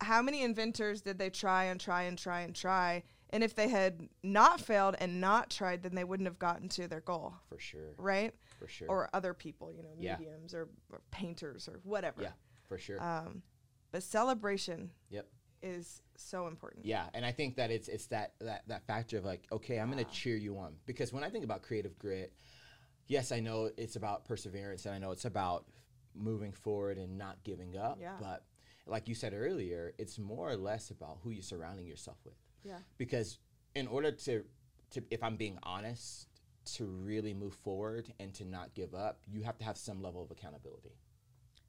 How 0.00 0.22
many 0.22 0.42
inventors 0.42 1.00
did 1.02 1.18
they 1.18 1.30
try 1.30 1.64
and 1.64 1.80
try 1.80 2.02
and 2.02 2.18
try 2.18 2.40
and 2.40 2.54
try? 2.54 3.02
And 3.30 3.42
if 3.42 3.54
they 3.54 3.68
had 3.68 4.08
not 4.22 4.60
failed 4.60 4.94
and 5.00 5.20
not 5.20 5.50
tried, 5.50 5.82
then 5.82 5.94
they 5.94 6.04
wouldn't 6.04 6.28
have 6.28 6.38
gotten 6.38 6.68
to 6.70 6.86
their 6.86 7.00
goal, 7.00 7.34
For 7.48 7.58
sure. 7.58 7.94
right? 7.98 8.32
For 8.58 8.68
sure. 8.68 8.88
Or 8.88 9.10
other 9.12 9.34
people, 9.34 9.72
you 9.72 9.82
know, 9.82 9.90
Yeah. 9.98 10.16
mediums 10.18 10.54
or, 10.54 10.68
or 10.92 11.00
painters 11.10 11.68
or 11.68 11.80
whatever. 11.82 12.22
yeah, 12.22 12.32
for 12.64 12.78
sure. 12.78 13.02
Um, 13.02 13.42
but 13.90 14.02
celebration 14.02 14.90
Yep. 15.10 15.26
is 15.62 16.02
so 16.16 16.46
important. 16.46 16.84
Yeah, 16.86 17.08
and 17.14 17.24
I 17.26 17.32
think 17.32 17.56
that 17.56 17.70
it's 17.70 17.88
it's 17.88 18.06
that 18.06 18.34
that 18.40 18.68
that 18.68 18.86
factor 18.86 19.18
of 19.18 19.24
like, 19.24 19.46
okay, 19.50 19.78
I'm 19.80 19.88
Yeah. 19.90 19.96
gonna 19.96 20.10
cheer 20.10 20.36
you 20.36 20.56
on 20.58 20.76
because 20.86 21.12
when 21.12 21.24
I 21.24 21.30
think 21.30 21.44
about 21.44 21.62
creative 21.62 21.98
grit, 21.98 22.32
yes, 23.08 23.32
I 23.32 23.40
know 23.40 23.70
it's 23.76 23.96
about 23.96 24.24
perseverance 24.24 24.86
and 24.86 24.94
I 24.94 24.98
know 24.98 25.10
it's 25.10 25.24
about 25.24 25.66
moving 26.14 26.52
forward 26.52 26.96
and 26.96 27.18
not 27.18 27.42
giving 27.42 27.76
up. 27.76 27.98
Yeah. 28.00 28.16
But 28.20 28.44
like 28.86 29.08
you 29.08 29.14
said 29.14 29.34
earlier, 29.34 29.92
it's 29.98 30.18
more 30.18 30.48
or 30.48 30.56
less 30.56 30.90
about 30.90 31.18
who 31.22 31.30
you're 31.30 31.42
surrounding 31.42 31.86
yourself 31.86 32.18
with. 32.24 32.34
Yeah. 32.64 32.78
Because 32.98 33.38
in 33.74 33.86
order 33.86 34.12
to 34.12 34.44
to 34.92 35.02
if 35.10 35.22
I'm 35.22 35.36
being 35.36 35.58
honest, 35.62 36.28
to 36.76 36.84
really 36.84 37.34
move 37.34 37.54
forward 37.54 38.12
and 38.18 38.32
to 38.34 38.44
not 38.44 38.74
give 38.74 38.94
up, 38.94 39.20
you 39.26 39.42
have 39.42 39.58
to 39.58 39.64
have 39.64 39.76
some 39.76 40.02
level 40.02 40.22
of 40.22 40.30
accountability 40.30 40.92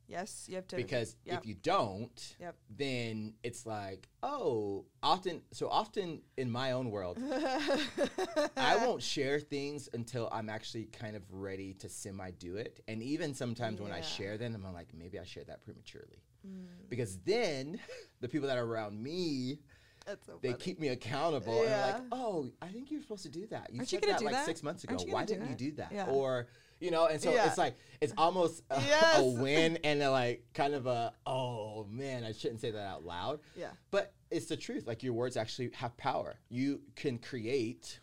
Yes, 0.08 0.46
you 0.48 0.56
have 0.56 0.68
to. 0.68 0.76
because 0.78 1.16
yep. 1.26 1.40
if 1.40 1.46
you 1.46 1.56
don't 1.56 2.36
Yep. 2.40 2.56
then 2.78 3.34
it's 3.44 3.66
like 3.66 4.08
oh 4.24 4.86
often 5.04 5.42
so 5.52 5.68
often 5.70 6.22
in 6.38 6.50
my 6.50 6.72
own 6.72 6.92
world 6.92 7.18
i 8.58 8.78
won't 8.86 9.02
share 9.04 9.40
things 9.40 9.90
until 9.94 10.30
i'm 10.32 10.50
actually 10.50 10.86
kind 10.86 11.16
of 11.16 11.24
ready 11.32 11.74
to 11.74 11.90
semi 11.90 12.32
do 12.32 12.56
it 12.56 12.80
and 12.88 13.02
even 13.04 13.34
sometimes 13.34 13.82
when 13.82 13.92
i 13.92 14.02
share 14.02 14.38
them 14.38 14.56
i'm 14.66 14.74
like 14.74 14.88
maybe 14.94 15.20
i 15.20 15.24
shared 15.26 15.48
that 15.48 15.64
prematurely 15.64 16.22
Mm, 16.48 16.68
because 16.88 17.18
then 17.26 17.80
the 18.22 18.28
people 18.30 18.48
that 18.48 18.60
are 18.60 18.64
around 18.64 19.02
me 19.02 19.58
that's 20.06 20.24
so 20.28 20.38
they 20.42 20.52
funny. 20.52 20.62
keep 20.64 20.80
me 20.80 20.90
accountable 20.90 21.64
and 21.64 21.68
they're 21.72 21.82
like 21.94 22.02
oh 22.12 22.48
i 22.62 22.68
think 22.68 22.92
you're 22.92 23.02
supposed 23.02 23.24
to 23.24 23.30
do 23.30 23.48
that 23.48 23.72
you 23.74 23.80
Aren't 23.80 23.92
you 23.92 23.98
said 23.98 24.06
gonna 24.08 24.20
that 24.20 24.24
like 24.24 24.34
that? 24.36 24.46
six 24.46 24.62
months 24.62 24.84
ago 24.84 24.96
why 25.10 25.26
didn't 25.26 25.50
you 25.50 25.56
do 25.56 25.72
that 25.78 25.92
Yeah. 25.92 26.06
or 26.06 26.48
you 26.80 26.92
know 26.92 27.06
and 27.08 27.22
so 27.22 27.32
Yeah. 27.34 27.48
it's 27.48 27.58
like 27.58 27.76
it's 28.02 28.14
almost 28.18 28.64
a, 28.72 28.82
a 29.18 29.24
win 29.24 29.78
and 29.84 30.02
a, 30.02 30.12
like 30.12 30.46
kind 30.54 30.74
of 30.74 30.86
a 30.88 31.14
oh 31.26 31.86
man 31.90 32.24
i 32.24 32.32
shouldn't 32.32 32.62
say 32.62 32.72
that 32.72 32.86
out 32.88 33.04
loud 33.06 33.40
yeah, 33.56 33.70
but 33.92 34.14
it's 34.30 34.48
the 34.48 34.58
truth. 34.58 34.86
Like 34.86 35.04
your 35.04 35.14
words 35.14 35.38
actually 35.38 35.70
have 35.76 35.96
power. 35.96 36.36
You 36.50 36.82
can 36.98 37.18
create 37.18 38.02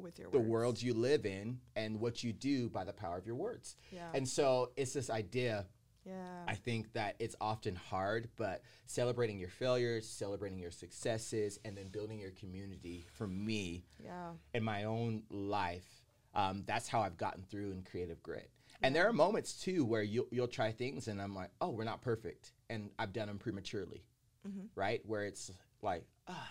with 0.00 0.18
your 0.18 0.28
the 0.30 0.38
words. 0.40 0.50
world 0.50 0.82
you 0.82 0.94
live 0.94 1.24
in 1.26 1.60
and 1.76 2.00
what 2.00 2.24
you 2.24 2.32
do 2.32 2.68
by 2.68 2.82
the 2.82 2.92
power 2.92 3.16
of 3.16 3.24
your 3.24 3.36
words. 3.36 3.76
Yeah, 3.92 4.08
And 4.12 4.28
so 4.28 4.72
it's 4.76 4.92
this 4.94 5.10
idea. 5.10 5.66
yeah, 6.04 6.42
I 6.48 6.56
think 6.56 6.92
that 6.94 7.14
it's 7.20 7.36
often 7.40 7.76
hard, 7.76 8.30
but 8.36 8.62
celebrating 8.86 9.38
your 9.38 9.48
failures, 9.50 10.08
celebrating 10.08 10.58
your 10.58 10.72
successes, 10.72 11.60
and 11.64 11.76
then 11.76 11.86
building 11.86 12.18
your 12.18 12.32
community 12.32 13.06
for 13.12 13.28
me 13.28 13.84
yeah, 14.02 14.30
in 14.54 14.64
my 14.64 14.84
own 14.84 15.22
life, 15.30 15.86
um, 16.34 16.62
that's 16.66 16.88
how 16.88 17.00
I've 17.00 17.16
gotten 17.16 17.42
through 17.44 17.72
in 17.72 17.82
creative 17.82 18.22
grit. 18.22 18.50
And 18.82 18.94
there 18.94 19.06
are 19.08 19.12
moments 19.12 19.52
too 19.60 19.84
where 19.84 20.02
you'll, 20.02 20.26
you'll 20.30 20.48
try 20.48 20.72
things 20.72 21.08
and 21.08 21.20
I'm 21.20 21.34
like, 21.34 21.50
oh, 21.60 21.70
we're 21.70 21.84
not 21.84 22.00
perfect. 22.02 22.52
And 22.70 22.90
I've 22.98 23.12
done 23.12 23.28
them 23.28 23.38
prematurely, 23.38 24.04
Mhm. 24.48 24.68
right? 24.74 25.00
Where 25.04 25.24
it's 25.24 25.50
like, 25.82 26.04
ah, 26.28 26.48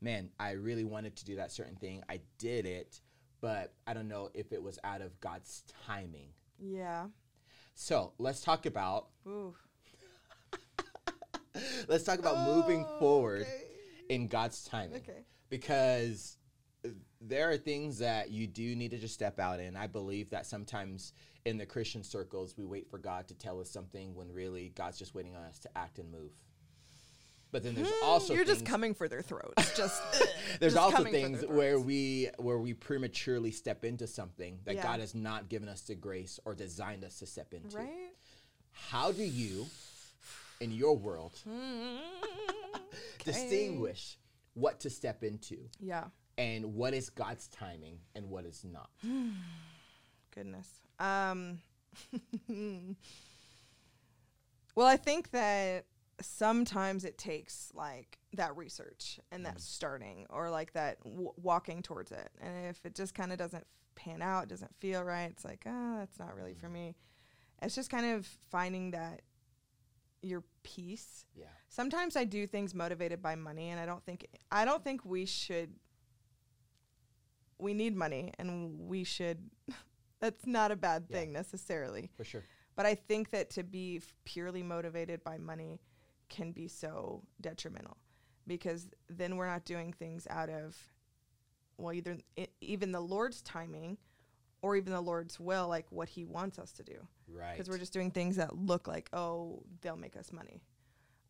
man, 0.00 0.30
I 0.38 0.52
really 0.52 0.84
wanted 0.84 1.16
to 1.16 1.24
do 1.24 1.36
that 1.36 1.52
certain 1.52 1.76
thing. 1.76 2.02
I 2.08 2.20
did 2.38 2.66
it, 2.66 3.00
but 3.40 3.72
I 3.86 3.94
don't 3.94 4.08
know 4.08 4.30
if 4.34 4.52
it 4.52 4.62
was 4.62 4.78
out 4.84 5.00
of 5.00 5.18
God's 5.20 5.62
timing. 5.86 6.28
yeah. 6.58 7.06
So 7.74 8.12
let's 8.18 8.40
talk 8.40 8.66
about 8.66 9.08
Ooh. 9.26 9.54
let's 11.88 12.04
talk 12.04 12.18
about 12.18 12.46
moving 12.46 12.84
Oh, 12.86 12.98
forward 12.98 13.42
okay. 13.42 13.62
in 14.08 14.28
God's 14.28 14.64
timing. 14.64 14.96
Okay. 14.96 15.24
because 15.48 16.36
there 17.20 17.50
are 17.50 17.56
things 17.56 17.98
that 17.98 18.30
you 18.30 18.46
do 18.46 18.74
need 18.76 18.90
to 18.90 18.98
just 18.98 19.14
step 19.14 19.38
out 19.40 19.60
in. 19.60 19.76
I 19.76 19.86
believe 19.86 20.30
that 20.30 20.46
sometimes 20.46 21.12
in 21.44 21.56
the 21.58 21.66
Christian 21.66 22.02
circles, 22.04 22.54
we 22.56 22.64
wait 22.64 22.88
for 22.90 22.98
God 22.98 23.28
to 23.28 23.34
tell 23.34 23.60
us 23.60 23.70
something 23.70 24.14
when 24.14 24.32
really 24.32 24.72
God's 24.74 24.98
just 24.98 25.14
waiting 25.14 25.34
on 25.36 25.42
us 25.44 25.58
to 25.60 25.78
act 25.78 25.98
and 25.98 26.10
move. 26.12 26.32
But 27.52 27.62
then 27.62 27.74
there's 27.76 27.88
Hmm, 27.88 28.04
also 28.04 28.34
you're 28.34 28.44
just 28.44 28.66
coming 28.66 28.94
for 28.94 29.08
their 29.08 29.22
throats. 29.22 29.74
Just 29.76 30.02
there's 30.60 30.72
just 30.74 30.76
also 30.76 30.96
coming 30.96 31.12
for 31.12 31.18
their 31.18 31.28
things 31.40 31.46
where 31.56 31.78
we 31.78 32.28
where 32.38 32.58
we 32.58 32.74
prematurely 32.74 33.52
step 33.52 33.84
into 33.84 34.08
something 34.08 34.58
that 34.64 34.74
Yeah. 34.74 34.82
God 34.82 34.98
has 35.00 35.14
not 35.14 35.48
given 35.48 35.68
us 35.68 35.82
the 35.82 35.94
grace 35.94 36.40
or 36.44 36.54
designed 36.56 37.04
us 37.04 37.20
to 37.20 37.26
step 37.26 37.54
into. 37.54 37.76
right. 37.76 38.10
How 38.72 39.12
do 39.12 39.22
you, 39.22 39.66
in 40.60 40.72
your 40.72 40.96
world, 40.96 41.38
Mm, 41.48 41.98
distinguish 43.24 44.18
what 44.54 44.80
to 44.80 44.90
step 44.90 45.22
into 45.22 45.58
Yeah. 45.80 46.04
And 46.38 46.74
what 46.74 46.94
is 46.94 47.10
God's 47.10 47.48
timing 47.48 47.98
and 48.14 48.28
what 48.30 48.44
is 48.44 48.64
not? 48.64 48.90
Goodness. 50.34 50.68
Um. 50.98 51.58
well, 54.74 54.86
I 54.86 54.96
think 54.96 55.30
that 55.30 55.86
sometimes 56.20 57.04
it 57.04 57.18
takes 57.18 57.70
like 57.74 58.18
that 58.34 58.56
research 58.56 59.18
and 59.30 59.44
that 59.46 59.56
mm. 59.56 59.60
starting 59.60 60.26
or 60.30 60.50
like 60.50 60.72
that 60.72 61.02
w- 61.04 61.32
walking 61.36 61.82
towards 61.82 62.12
it. 62.12 62.30
And 62.40 62.66
if 62.66 62.84
it 62.84 62.94
just 62.94 63.14
kind 63.14 63.32
of 63.32 63.38
doesn't 63.38 63.66
pan 63.94 64.22
out, 64.22 64.48
doesn't 64.48 64.74
feel 64.80 65.02
right, 65.04 65.30
it's 65.30 65.44
like, 65.44 65.64
oh, 65.66 65.96
that's 65.98 66.18
not 66.18 66.34
really 66.36 66.54
for 66.54 66.68
mm. 66.68 66.72
me. 66.72 66.96
It's 67.62 67.74
just 67.74 67.90
kind 67.90 68.06
of 68.06 68.26
finding 68.50 68.90
that 68.92 69.22
your 70.24 70.42
peace. 70.62 71.26
Yeah. 71.34 71.46
Sometimes 71.68 72.16
I 72.16 72.24
do 72.24 72.46
things 72.46 72.74
motivated 72.74 73.22
by 73.22 73.34
money, 73.34 73.70
and 73.70 73.78
I 73.78 73.86
don't 73.86 74.04
think 74.04 74.26
I 74.50 74.64
don't 74.64 74.82
think 74.82 75.04
we 75.04 75.26
should. 75.26 75.70
We 77.58 77.74
need 77.74 77.96
money, 77.96 78.32
and 78.38 78.88
we 78.88 79.04
should. 79.04 79.50
that's 80.20 80.46
not 80.46 80.70
a 80.72 80.76
bad 80.76 81.04
Yeah. 81.08 81.16
thing 81.18 81.32
necessarily, 81.32 82.10
For 82.16 82.24
sure. 82.24 82.44
but 82.76 82.86
I 82.86 82.94
think 82.94 83.30
that 83.30 83.50
to 83.50 83.62
be 83.62 83.96
f- 83.98 84.14
purely 84.24 84.62
motivated 84.62 85.22
by 85.22 85.38
money 85.38 85.80
can 86.28 86.52
be 86.52 86.66
so 86.68 87.22
detrimental, 87.40 87.96
because 88.46 88.88
then 89.08 89.36
we're 89.36 89.46
not 89.46 89.64
doing 89.64 89.92
things 89.92 90.26
out 90.30 90.48
of, 90.48 90.76
well, 91.76 91.92
either 91.92 92.16
i 92.38 92.48
even 92.60 92.92
the 92.92 93.00
Lord's 93.00 93.42
timing, 93.42 93.98
or 94.62 94.76
even 94.76 94.92
the 94.94 95.00
Lord's 95.00 95.38
will, 95.38 95.68
like 95.68 95.86
what 95.92 96.08
He 96.08 96.24
wants 96.24 96.58
us 96.58 96.72
to 96.72 96.82
do 96.82 97.06
Right. 97.28 97.52
because 97.52 97.68
we're 97.68 97.78
just 97.78 97.92
doing 97.92 98.10
things 98.10 98.36
that 98.36 98.56
look 98.56 98.86
like 98.88 99.08
oh 99.12 99.62
they'll 99.82 99.96
make 99.96 100.16
us 100.16 100.32
money 100.32 100.62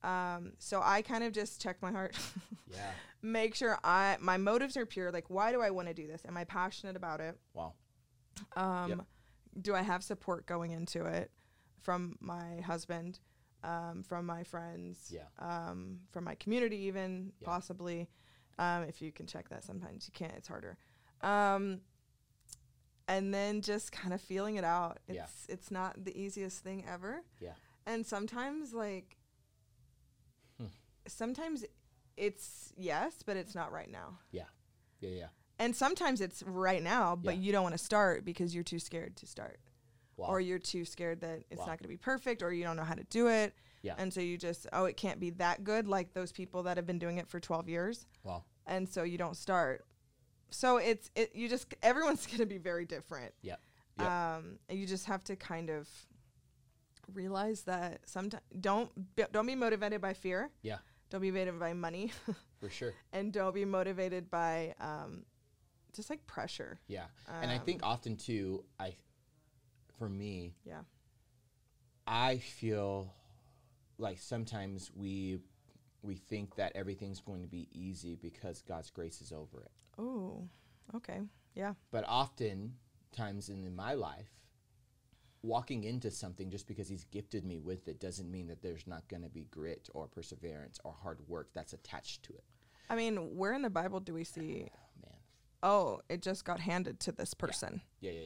Um, 0.04 0.52
so 0.58 0.80
I 0.84 1.02
kind 1.02 1.24
of 1.24 1.32
just 1.32 1.60
check 1.62 1.80
my 1.80 1.90
heart, 1.90 2.14
Yeah. 2.70 2.90
make 3.22 3.54
sure 3.54 3.78
I 3.82 4.16
my 4.20 4.36
motives 4.36 4.76
are 4.76 4.84
pure. 4.86 5.10
Like, 5.10 5.30
why 5.30 5.50
do 5.50 5.60
I 5.62 5.70
want 5.70 5.88
to 5.88 5.94
do 5.94 6.06
this? 6.06 6.22
Am 6.28 6.36
I 6.36 6.44
passionate 6.44 6.94
about 6.96 7.20
it? 7.20 7.38
Wow. 7.54 7.72
Um, 8.56 8.88
Yep. 8.90 8.98
Do 9.62 9.74
I 9.74 9.82
have 9.82 10.02
support 10.02 10.46
going 10.46 10.72
into 10.72 11.04
it 11.06 11.30
from 11.80 12.16
my 12.20 12.60
husband, 12.60 13.20
um, 13.62 14.02
from 14.02 14.26
my 14.26 14.42
friends, 14.44 15.10
Yeah. 15.12 15.26
um, 15.38 16.00
from 16.10 16.24
my 16.24 16.34
community, 16.34 16.76
even 16.78 17.32
Yeah. 17.40 17.46
possibly? 17.46 18.08
Um, 18.58 18.82
if 18.84 19.00
you 19.00 19.10
can 19.12 19.26
check 19.26 19.48
that, 19.48 19.64
sometimes 19.64 20.06
you 20.06 20.12
can't. 20.12 20.34
It's 20.34 20.48
harder. 20.48 20.76
Um, 21.22 21.80
and 23.08 23.32
then 23.32 23.60
just 23.60 23.92
kind 23.92 24.12
of 24.14 24.20
feeling 24.20 24.56
it 24.56 24.64
out. 24.64 24.98
It's 25.08 25.16
Yeah. 25.16 25.54
it's 25.54 25.70
not 25.70 26.04
the 26.04 26.16
easiest 26.20 26.62
thing 26.62 26.84
ever. 26.86 27.22
Yeah. 27.40 27.54
And 27.86 28.04
sometimes 28.06 28.74
like. 28.74 29.16
Sometimes 31.06 31.64
it's 32.16 32.72
yes, 32.76 33.16
but 33.24 33.36
it's 33.36 33.54
not 33.54 33.72
right 33.72 33.90
now. 33.90 34.18
Yeah. 34.30 34.44
Yeah. 35.00 35.10
Yeah. 35.10 35.26
And 35.58 35.74
sometimes 35.74 36.20
it's 36.20 36.42
right 36.42 36.82
now, 36.82 37.14
but 37.16 37.36
Yeah. 37.36 37.40
you 37.42 37.52
don't 37.52 37.62
want 37.62 37.74
to 37.76 37.84
start 37.84 38.24
because 38.24 38.54
you're 38.54 38.64
too 38.64 38.78
scared 38.78 39.16
to 39.16 39.26
start. 39.26 39.58
Wow. 40.16 40.26
Or 40.28 40.40
you're 40.40 40.58
too 40.60 40.84
scared 40.84 41.20
that 41.22 41.44
it's 41.50 41.58
Wow. 41.60 41.66
not 41.66 41.78
going 41.78 41.84
to 41.84 41.88
be 41.88 41.96
perfect 41.96 42.42
or 42.42 42.52
you 42.52 42.62
don't 42.64 42.76
know 42.76 42.84
how 42.84 42.94
to 42.94 43.04
do 43.04 43.28
it. 43.28 43.54
Yeah. 43.82 43.94
And 43.98 44.12
so 44.12 44.20
you 44.20 44.38
just, 44.38 44.66
oh, 44.72 44.84
it 44.86 44.96
can't 44.96 45.20
be 45.20 45.30
that 45.30 45.62
good 45.64 45.86
like 45.88 46.12
those 46.14 46.32
people 46.32 46.62
that 46.64 46.76
have 46.76 46.86
been 46.86 46.98
doing 46.98 47.18
it 47.18 47.28
for 47.28 47.38
12 47.40 47.68
years. 47.68 48.06
wow. 48.22 48.44
And 48.66 48.88
so 48.88 49.02
you 49.02 49.18
don't 49.18 49.36
start. 49.36 49.84
So 50.50 50.78
it's, 50.78 51.10
it, 51.14 51.34
you 51.34 51.48
just, 51.48 51.66
everyone's 51.82 52.26
going 52.26 52.38
to 52.38 52.46
be 52.46 52.58
very 52.58 52.84
different. 52.86 53.32
Yep. 53.42 53.60
Yep. 53.98 54.08
Um, 54.10 54.58
you 54.70 54.86
just 54.86 55.04
have 55.06 55.22
to 55.24 55.36
kind 55.36 55.68
of 55.70 55.88
realize 57.12 57.62
that 57.62 58.00
sometimes 58.06 58.42
don't, 58.60 58.90
be- 59.16 59.24
don't 59.32 59.46
be 59.46 59.54
motivated 59.54 60.00
by 60.00 60.14
fear. 60.14 60.50
Yeah. 60.62 60.78
Don't 61.14 61.20
be 61.20 61.30
motivated 61.30 61.60
by 61.60 61.72
money 61.74 62.10
For 62.60 62.68
sure. 62.68 62.92
and 63.12 63.32
don't 63.32 63.54
be 63.54 63.64
motivated 63.64 64.28
by, 64.32 64.74
um, 64.80 65.24
just 65.94 66.10
like 66.10 66.26
pressure. 66.26 66.80
Yeah. 66.88 67.04
and 67.40 67.52
I 67.52 67.58
think 67.58 67.82
often 67.84 68.16
too, 68.16 68.64
I, 68.80 68.96
for 69.96 70.08
me, 70.08 70.56
Yeah. 70.64 70.80
I 72.04 72.38
feel 72.38 73.14
like 73.96 74.18
sometimes 74.18 74.90
we 74.92 75.38
we 76.02 76.16
think 76.16 76.56
that 76.56 76.72
everything's 76.74 77.20
going 77.20 77.42
to 77.42 77.48
be 77.48 77.68
easy 77.72 78.16
because 78.16 78.62
God's 78.62 78.90
grace 78.90 79.20
is 79.22 79.30
over 79.30 79.60
it. 79.60 79.70
Oh, 79.96 80.48
okay. 80.96 81.20
Yeah. 81.54 81.74
But 81.92 82.04
often 82.08 82.74
times 83.12 83.50
in, 83.50 83.64
in 83.64 83.76
my 83.76 83.94
life, 83.94 84.32
walking 85.44 85.84
into 85.84 86.10
something 86.10 86.50
just 86.50 86.66
because 86.66 86.88
he's 86.88 87.04
gifted 87.04 87.44
me 87.44 87.58
with 87.58 87.86
it 87.86 88.00
doesn't 88.00 88.30
mean 88.30 88.46
that 88.48 88.62
there's 88.62 88.86
not 88.86 89.06
going 89.08 89.22
to 89.22 89.28
be 89.28 89.46
grit 89.50 89.88
or 89.94 90.06
perseverance 90.08 90.78
or 90.84 90.92
hard 90.92 91.18
work 91.28 91.50
that's 91.54 91.72
attached 91.74 92.22
to 92.24 92.32
it. 92.32 92.44
I 92.88 92.96
mean, 92.96 93.36
where 93.36 93.52
in 93.52 93.62
the 93.62 93.70
Bible 93.70 94.00
do 94.00 94.14
we 94.14 94.22
oh, 94.22 94.24
see, 94.24 94.70
Oh, 94.72 95.02
man. 95.02 95.18
oh, 95.62 96.00
it 96.08 96.22
just 96.22 96.44
got 96.44 96.60
handed 96.60 96.98
to 97.00 97.12
this 97.12 97.34
person? 97.34 97.82
Yeah, 98.00 98.12
yeah, 98.12 98.20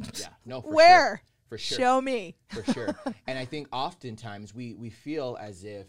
yeah. 0.00 0.06
Yeah. 0.20 0.28
No, 0.44 0.60
for 0.60 0.74
Where? 0.74 1.08
Sure. 1.16 1.22
For 1.48 1.58
sure. 1.58 1.78
Show 1.78 2.00
me. 2.02 2.36
for 2.50 2.72
sure. 2.72 2.94
and 3.26 3.38
I 3.38 3.46
think 3.46 3.68
oftentimes 3.72 4.54
we 4.54 4.74
we 4.74 4.90
feel 4.90 5.38
as 5.40 5.64
if 5.64 5.86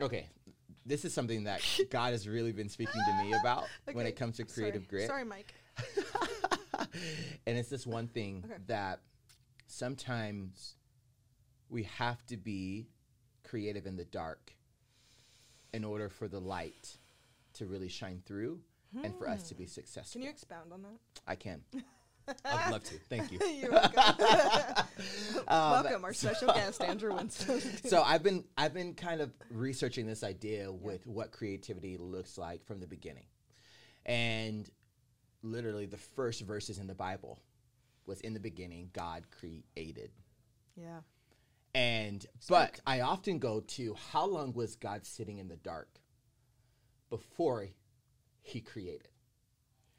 okay, 0.00 0.28
this 0.86 1.04
is 1.04 1.12
something 1.12 1.44
that 1.44 1.60
God 1.90 2.12
has 2.12 2.28
really 2.28 2.52
been 2.52 2.68
speaking 2.68 3.00
to 3.06 3.24
me 3.24 3.32
about 3.32 3.64
when 3.92 4.06
it 4.06 4.14
comes 4.16 4.36
to 4.36 4.44
creative 4.44 4.82
Sorry. 4.84 4.88
grit. 4.88 5.06
Sorry, 5.08 5.24
Mike. 5.24 5.52
and 7.46 7.58
it's 7.58 7.68
this 7.68 7.86
one 7.86 8.06
thing 8.06 8.44
Okay. 8.46 8.62
that 8.68 9.00
sometimes 9.72 10.76
we 11.70 11.84
have 11.84 12.24
to 12.26 12.36
be 12.36 12.88
creative 13.42 13.86
in 13.86 13.96
the 13.96 14.04
dark 14.04 14.52
in 15.72 15.84
order 15.84 16.10
for 16.10 16.28
the 16.28 16.38
light 16.38 16.98
to 17.54 17.66
really 17.66 17.88
shine 17.88 18.22
through 18.26 18.60
and 19.02 19.16
for 19.16 19.26
us 19.26 19.48
to 19.48 19.54
be 19.54 19.66
successful. 19.66 20.20
Can 20.20 20.22
you 20.22 20.30
expound 20.30 20.72
on 20.72 20.82
that? 20.82 20.98
I 21.26 21.34
can. 21.34 21.62
I'd 22.44 22.70
love 22.70 22.84
to. 22.84 22.94
Thank 23.08 23.32
you. 23.32 23.38
You're 23.60 23.72
welcome. 23.72 24.84
Um, 25.48 25.72
welcome, 25.72 26.04
our 26.04 26.12
special 26.12 26.52
guest, 26.52 26.80
Andrew 26.82 27.12
Winston. 27.14 27.60
so 27.60 28.02
I've 28.02 28.22
been 28.22 28.44
I've 28.56 28.72
been 28.72 28.94
kind 28.94 29.20
of 29.20 29.32
researching 29.50 30.06
this 30.06 30.22
idea 30.22 30.70
with 30.70 31.04
what 31.06 31.32
creativity 31.32 31.96
looks 31.96 32.38
like 32.38 32.64
from 32.64 32.78
the 32.78 32.86
beginning, 32.86 33.26
and 34.06 34.70
literally 35.42 35.86
the 35.86 35.96
first 35.96 36.42
verses 36.42 36.78
in 36.78 36.86
the 36.86 36.94
Bible 36.94 37.40
was 38.06 38.20
in 38.20 38.34
the 38.34 38.40
beginning 38.40 38.90
God 38.92 39.24
created, 39.30 40.10
yeah. 40.76 41.00
and 41.74 42.24
but 42.48 42.80
I 42.86 43.00
often 43.00 43.38
go 43.38 43.60
to 43.60 43.94
how 44.12 44.26
long 44.26 44.52
was 44.52 44.76
God 44.76 45.06
sitting 45.06 45.38
in 45.38 45.48
the 45.48 45.56
dark 45.56 46.00
before 47.10 47.68
He 48.42 48.60
created 48.60 49.08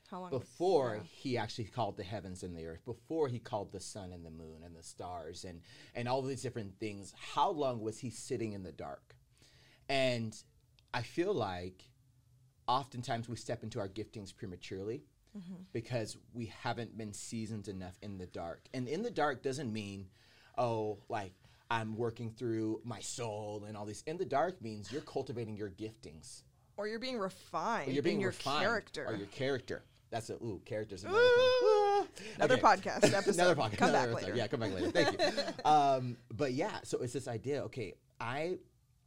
How 0.09 0.19
long? 0.21 0.31
was- 0.31 0.39
before 0.41 0.95
yeah. 0.97 1.03
he 1.09 1.37
actually 1.37 1.65
called 1.65 1.97
the 1.97 2.03
heavens 2.03 2.43
and 2.43 2.55
the 2.55 2.65
earth 2.65 2.83
before 2.85 3.27
he 3.27 3.39
called 3.39 3.71
the 3.71 3.79
sun 3.79 4.11
and 4.11 4.25
the 4.25 4.31
moon 4.31 4.63
and 4.63 4.75
the 4.75 4.83
stars 4.83 5.45
and 5.45 5.61
and 5.95 6.07
all 6.07 6.21
these 6.21 6.41
different 6.41 6.77
things 6.79 7.13
how 7.33 7.49
long 7.49 7.79
was 7.81 7.99
he 7.99 8.09
sitting 8.09 8.53
in 8.53 8.63
the 8.63 8.71
dark 8.71 9.15
and 9.87 10.43
i 10.93 11.01
feel 11.01 11.33
like 11.33 11.83
oftentimes 12.67 13.29
we 13.29 13.35
step 13.35 13.63
into 13.63 13.79
our 13.79 13.89
giftings 13.89 14.35
prematurely 14.35 15.03
because 15.71 16.17
we 16.33 16.45
haven't 16.61 16.97
been 16.97 17.13
seasoned 17.13 17.67
enough 17.67 17.97
in 18.01 18.17
the 18.17 18.27
dark 18.27 18.61
and 18.73 18.87
in 18.87 19.01
the 19.01 19.09
dark 19.11 19.41
doesn't 19.43 19.71
mean 19.73 20.05
oh 20.57 20.99
like 21.09 21.33
i'm 21.71 21.95
working 21.95 22.29
through 22.31 22.79
my 22.83 22.99
soul 22.99 23.63
and 23.67 23.75
all 23.75 23.85
these 23.85 24.03
in 24.05 24.17
the 24.17 24.25
dark 24.25 24.61
means 24.61 24.91
you're 24.91 25.01
cultivating 25.01 25.55
your 25.57 25.69
giftings 25.69 26.43
Or 26.77 26.87
you're 26.87 26.99
being 26.99 27.17
refined 27.17 27.87
or 27.89 27.91
you're 27.91 28.03
being 28.03 28.17
in 28.17 28.21
your 28.21 28.29
refined, 28.31 28.61
character. 28.63 29.05
or 29.07 29.15
your 29.15 29.27
character. 29.27 29.83
That's 30.11 30.29
a 30.29 30.33
ooh, 30.35 30.61
character's 30.65 31.03
another 31.03 31.17
Ooh. 31.19 32.07
Another 32.35 32.53
Okay. 32.55 32.61
podcast 32.61 33.03
episode. 33.15 33.33
another 33.41 33.55
podcast. 33.55 33.77
Come 33.77 33.89
another 33.89 34.07
back 34.13 34.23
episode. 34.23 34.25
later. 34.27 34.37
Yeah, 34.37 34.47
come 34.47 34.59
back 34.59 34.73
later. 34.73 34.91
Thank 34.91 35.19
you. 35.19 35.65
um, 35.65 36.17
but 36.31 36.53
yeah, 36.53 36.79
so 36.83 36.99
it's 36.99 37.13
this 37.13 37.27
idea. 37.27 37.63
Okay, 37.63 37.93
I 38.19 38.57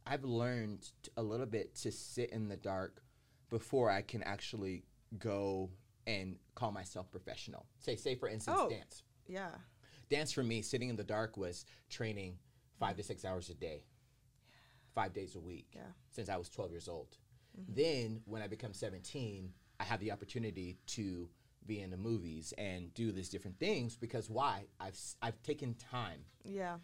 I've 0.05 0.25
learned 0.25 0.89
a 1.15 1.23
little 1.23 1.45
bit 1.45 1.75
to 1.83 1.91
sit 1.93 2.31
in 2.31 2.49
the 2.49 2.57
dark 2.57 3.01
before 3.49 3.89
I 3.89 4.01
can 4.01 4.21
actually 4.23 4.83
go 5.17 5.69
and 6.07 6.37
call 6.55 6.71
myself 6.71 7.11
professional. 7.11 7.67
Say, 7.79 7.95
say 7.95 8.15
for 8.15 8.27
instance, 8.27 8.57
Oh. 8.59 8.69
dance. 8.69 9.03
Yeah. 9.27 9.51
Dance 10.09 10.31
for 10.31 10.41
me, 10.43 10.61
sitting 10.63 10.89
in 10.89 10.95
the 10.95 11.03
dark 11.03 11.37
was 11.37 11.65
training 11.89 12.39
five 12.79 12.95
to 12.95 13.03
six 13.03 13.25
hours 13.25 13.49
a 13.49 13.53
day, 13.53 13.83
five 14.95 15.13
days 15.13 15.35
a 15.35 15.39
week, 15.39 15.67
Yeah. 15.75 15.91
since 16.09 16.29
I 16.29 16.37
was 16.37 16.49
12 16.49 16.71
years 16.71 16.87
old. 16.87 17.17
Mm-hmm. 17.59 17.73
Then, 17.75 18.21
when 18.25 18.41
I 18.41 18.47
become 18.47 18.73
17, 18.73 19.53
I 19.79 19.83
have 19.83 19.99
the 19.99 20.11
opportunity 20.11 20.77
to 20.87 21.29
be 21.65 21.81
in 21.81 21.89
the 21.89 21.97
movies 21.97 22.53
and 22.57 22.93
do 22.93 23.11
these 23.11 23.27
different 23.29 23.59
things 23.59 23.97
because 23.97 24.29
why? 24.29 24.67
I've 24.79 24.97
I've 25.21 25.41
taken 25.43 25.73
time 25.75 26.23
Yeah. 26.45 26.77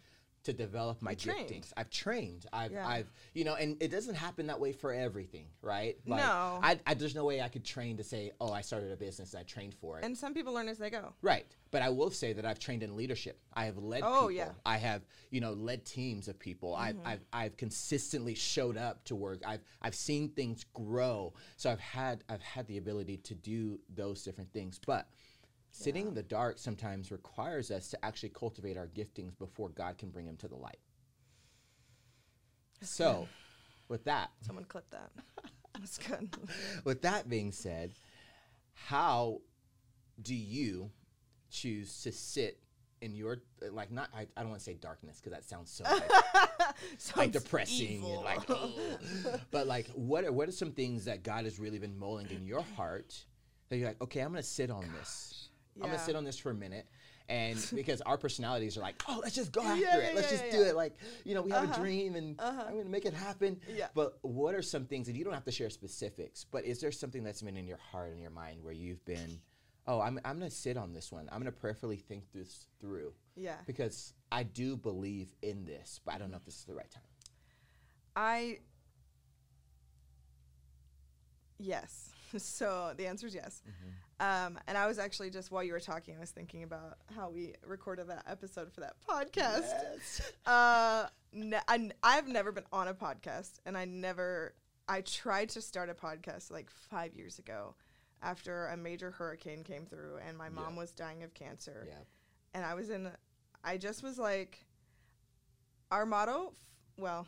To 0.44 0.52
develop 0.52 1.00
my 1.02 1.14
giftings. 1.14 1.72
I've 1.76 1.90
trained. 1.90 2.46
I've, 2.52 2.70
Yeah. 2.72 2.86
I've, 2.86 3.10
you 3.32 3.44
know, 3.44 3.54
and 3.54 3.76
it 3.82 3.90
doesn't 3.90 4.14
happen 4.14 4.46
that 4.48 4.60
way 4.60 4.72
for 4.72 4.92
everything, 4.92 5.46
right? 5.62 5.96
No. 6.06 6.16
I, 6.62 6.78
I, 6.86 6.94
there's 6.94 7.14
no 7.14 7.24
way 7.24 7.40
I 7.40 7.48
could 7.48 7.64
train 7.64 7.96
to 7.96 8.04
say, 8.04 8.30
oh, 8.40 8.52
I 8.52 8.60
started 8.60 8.92
a 8.92 8.96
business 8.96 9.34
I 9.34 9.42
trained 9.42 9.74
for 9.74 9.98
it. 9.98 10.04
And 10.04 10.16
some 10.16 10.34
people 10.34 10.52
learn 10.52 10.68
as 10.68 10.78
they 10.78 10.90
go. 10.90 11.14
Right. 11.22 11.46
But 11.70 11.82
I 11.82 11.88
will 11.88 12.10
say 12.10 12.32
that 12.34 12.44
I've 12.44 12.58
trained 12.58 12.82
in 12.82 12.94
leadership. 12.96 13.40
I 13.54 13.64
have 13.64 13.78
led 13.78 14.02
Oh, 14.04 14.12
people. 14.28 14.30
yeah. 14.32 14.44
Mm-hmm. 14.44 14.58
I 14.66 14.76
have, 14.76 15.02
you 15.30 15.40
know, 15.40 15.52
led 15.54 15.84
teams 15.84 16.28
of 16.28 16.38
people. 16.38 16.74
I've, 16.74 16.96
I've, 17.04 17.24
I've 17.32 17.56
consistently 17.56 18.34
showed 18.34 18.76
up 18.76 19.02
to 19.06 19.16
work. 19.16 19.40
I've, 19.46 19.62
I've 19.82 19.94
seen 19.94 20.28
things 20.28 20.64
grow. 20.74 21.32
So 21.56 21.70
I've 21.70 21.80
had, 21.80 22.22
I've 22.28 22.42
had 22.42 22.66
the 22.66 22.76
ability 22.78 23.16
to 23.18 23.34
do 23.34 23.80
those 23.94 24.22
different 24.22 24.52
things. 24.52 24.78
But 24.86 25.08
sitting 25.74 26.06
in 26.06 26.14
the 26.14 26.22
dark 26.22 26.56
sometimes 26.56 27.10
requires 27.10 27.72
us 27.72 27.88
to 27.88 28.04
actually 28.04 28.28
cultivate 28.28 28.76
our 28.76 28.86
giftings 28.86 29.36
before 29.36 29.70
God 29.70 29.98
can 29.98 30.10
bring 30.10 30.24
them 30.24 30.36
to 30.36 30.46
the 30.46 30.54
light. 30.54 30.78
so, 32.80 33.26
with 33.88 34.04
that, 34.04 34.30
Someone 34.40 34.64
clip 34.66 34.88
that. 34.90 35.10
That's 35.74 35.98
good. 35.98 36.30
with 36.84 37.02
that 37.02 37.28
being 37.28 37.50
said, 37.50 37.92
how 38.74 39.40
do 40.22 40.34
you 40.34 40.90
choose 41.50 42.02
to 42.02 42.12
sit 42.12 42.60
in 43.00 43.16
your 43.16 43.42
like 43.72 43.90
not 43.90 44.08
I, 44.14 44.28
I 44.36 44.40
don't 44.40 44.50
want 44.50 44.60
to 44.60 44.64
say 44.64 44.74
darkness 44.74 45.20
because 45.20 45.32
that 45.32 45.44
sounds 45.44 45.70
so 45.70 45.84
like, 45.84 47.16
like 47.16 47.32
depressing 47.32 47.88
evil. 47.88 48.14
and 48.14 48.24
like 48.24 49.40
but 49.50 49.66
like 49.66 49.88
what 49.88 50.24
are 50.24 50.32
what 50.32 50.48
are 50.48 50.52
some 50.52 50.70
things 50.70 51.04
that 51.06 51.22
God 51.22 51.44
has 51.44 51.58
really 51.58 51.78
been 51.78 51.98
molding 51.98 52.30
in 52.30 52.46
your 52.46 52.62
heart 52.76 53.14
that 53.68 53.76
you're 53.76 53.88
like 53.88 54.00
okay 54.00 54.20
I'm 54.20 54.30
gonna 54.30 54.42
sit 54.42 54.70
on 54.70 54.86
this 54.98 55.48
I'm 55.82 55.86
gonna 55.90 55.98
sit 55.98 56.16
on 56.16 56.24
this 56.24 56.38
for 56.38 56.50
a 56.50 56.54
minute 56.54 56.86
and 57.28 57.58
because 57.74 58.00
our 58.02 58.18
personalities 58.18 58.76
are 58.76 58.80
like 58.82 59.02
oh 59.08 59.20
let's 59.22 59.34
just 59.34 59.50
go 59.52 59.62
after 59.62 59.80
Yeah, 59.80 59.96
it 59.98 60.14
let's 60.14 60.30
yeah, 60.30 60.38
just 60.38 60.44
yeah, 60.52 60.58
do 60.58 60.62
it 60.64 60.76
like 60.76 60.94
you 61.24 61.34
know 61.34 61.42
we 61.42 61.50
have 61.52 61.64
Uh-huh. 61.64 61.80
a 61.80 61.82
dream 61.82 62.14
and 62.16 62.38
Uh-huh. 62.38 62.64
I'm 62.68 62.76
gonna 62.76 62.88
make 62.90 63.06
it 63.06 63.14
happen 63.14 63.58
Yeah. 63.74 63.88
but 63.94 64.18
what 64.22 64.54
are 64.54 64.62
some 64.62 64.84
things, 64.84 65.08
and 65.08 65.16
you 65.16 65.24
don't 65.24 65.32
have 65.34 65.44
to 65.44 65.52
share 65.52 65.70
specifics, 65.70 66.44
but 66.44 66.64
is 66.64 66.80
there 66.80 66.92
something 66.92 67.24
that's 67.24 67.42
been 67.42 67.56
in 67.56 67.66
your 67.66 67.78
heart 67.78 68.12
and 68.12 68.20
your 68.20 68.30
mind 68.30 68.62
where 68.62 68.72
you've 68.74 69.04
been, 69.04 69.40
oh, 69.86 70.00
I'm, 70.00 70.20
I'm 70.24 70.38
going 70.38 70.50
to 70.50 70.54
sit 70.56 70.76
on 70.76 70.92
this 70.92 71.10
one. 71.12 71.28
I'm 71.32 71.40
going 71.40 71.52
to 71.52 71.58
prayerfully 71.60 71.96
think 71.96 72.24
this 72.32 72.66
through 72.80 73.12
Yeah. 73.36 73.56
because 73.66 74.12
I 74.32 74.42
do 74.42 74.76
believe 74.76 75.34
in 75.42 75.64
this, 75.64 76.00
but 76.04 76.14
I 76.14 76.18
don't 76.18 76.30
know 76.30 76.36
if 76.38 76.44
this 76.44 76.58
is 76.58 76.64
the 76.64 76.74
right 76.74 76.90
time. 76.90 77.02
I 78.16 78.58
Yes. 81.58 82.10
So 82.36 82.92
the 82.96 83.06
answer 83.06 83.28
is 83.28 83.34
yes. 83.34 83.62
Mm-hmm. 83.64 83.90
Um, 84.20 84.58
and 84.68 84.78
I 84.78 84.86
was 84.86 84.98
actually 84.98 85.30
just 85.30 85.50
while 85.50 85.62
you 85.64 85.72
were 85.72 85.80
talking, 85.80 86.16
I 86.16 86.20
was 86.20 86.30
thinking 86.30 86.62
about 86.62 86.98
how 87.16 87.30
we 87.30 87.54
recorded 87.66 88.08
that 88.08 88.22
episode 88.28 88.72
for 88.72 88.80
that 88.80 88.94
podcast. 89.08 89.62
Yes. 89.62 90.32
Uh, 90.46 91.06
ne- 91.32 91.58
I, 91.66 91.90
I've 92.02 92.28
never 92.28 92.52
been 92.52 92.64
on 92.72 92.86
a 92.88 92.94
podcast, 92.94 93.54
and 93.66 93.76
I 93.76 93.84
never. 93.86 94.54
I 94.88 95.00
tried 95.00 95.48
to 95.50 95.60
start 95.62 95.88
a 95.90 95.94
podcast 95.94 96.50
like 96.50 96.70
five 96.70 97.14
years 97.14 97.38
ago, 97.38 97.74
after 98.22 98.66
a 98.68 98.76
major 98.76 99.10
hurricane 99.10 99.64
came 99.64 99.86
through, 99.86 100.18
and 100.26 100.36
my 100.38 100.48
mom 100.48 100.74
Yeah. 100.74 100.80
was 100.80 100.92
dying 100.92 101.22
of 101.22 101.32
cancer, 101.34 101.86
Yeah. 101.88 101.94
and 102.54 102.64
I 102.64 102.74
was 102.74 102.90
in. 102.90 103.10
I 103.64 103.78
just 103.78 104.02
was 104.02 104.18
like, 104.18 104.64
our 105.90 106.06
motto. 106.06 106.48
f- 106.52 106.54
Well, 106.98 107.26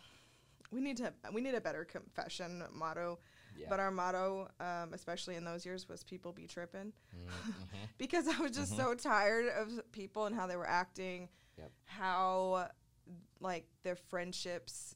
we 0.71 0.81
need 0.81 0.99
to. 0.99 1.13
We 1.33 1.41
need 1.41 1.55
a 1.55 1.61
better 1.61 1.85
confession 1.85 2.63
motto. 2.73 3.19
Yeah. 3.59 3.67
But 3.69 3.81
our 3.81 3.91
motto, 3.91 4.49
um, 4.61 4.93
especially 4.93 5.37
in 5.37 5.45
those 5.45 5.65
years, 5.65 5.89
was 5.89 6.05
"People 6.05 6.33
be 6.33 6.47
tripping." 6.47 6.93
Mhm. 7.15 7.31
because 7.99 8.29
I 8.29 8.39
was 8.41 8.53
just 8.53 8.73
Mhm. 8.73 8.77
so 8.77 8.95
tired 8.95 9.47
of 9.49 9.93
people 9.93 10.27
and 10.27 10.35
how 10.35 10.47
they 10.47 10.57
were 10.57 10.67
acting, 10.69 11.29
Yep. 11.59 11.71
how 11.85 12.69
like 13.41 13.67
their 13.83 13.97
friendships 13.97 14.95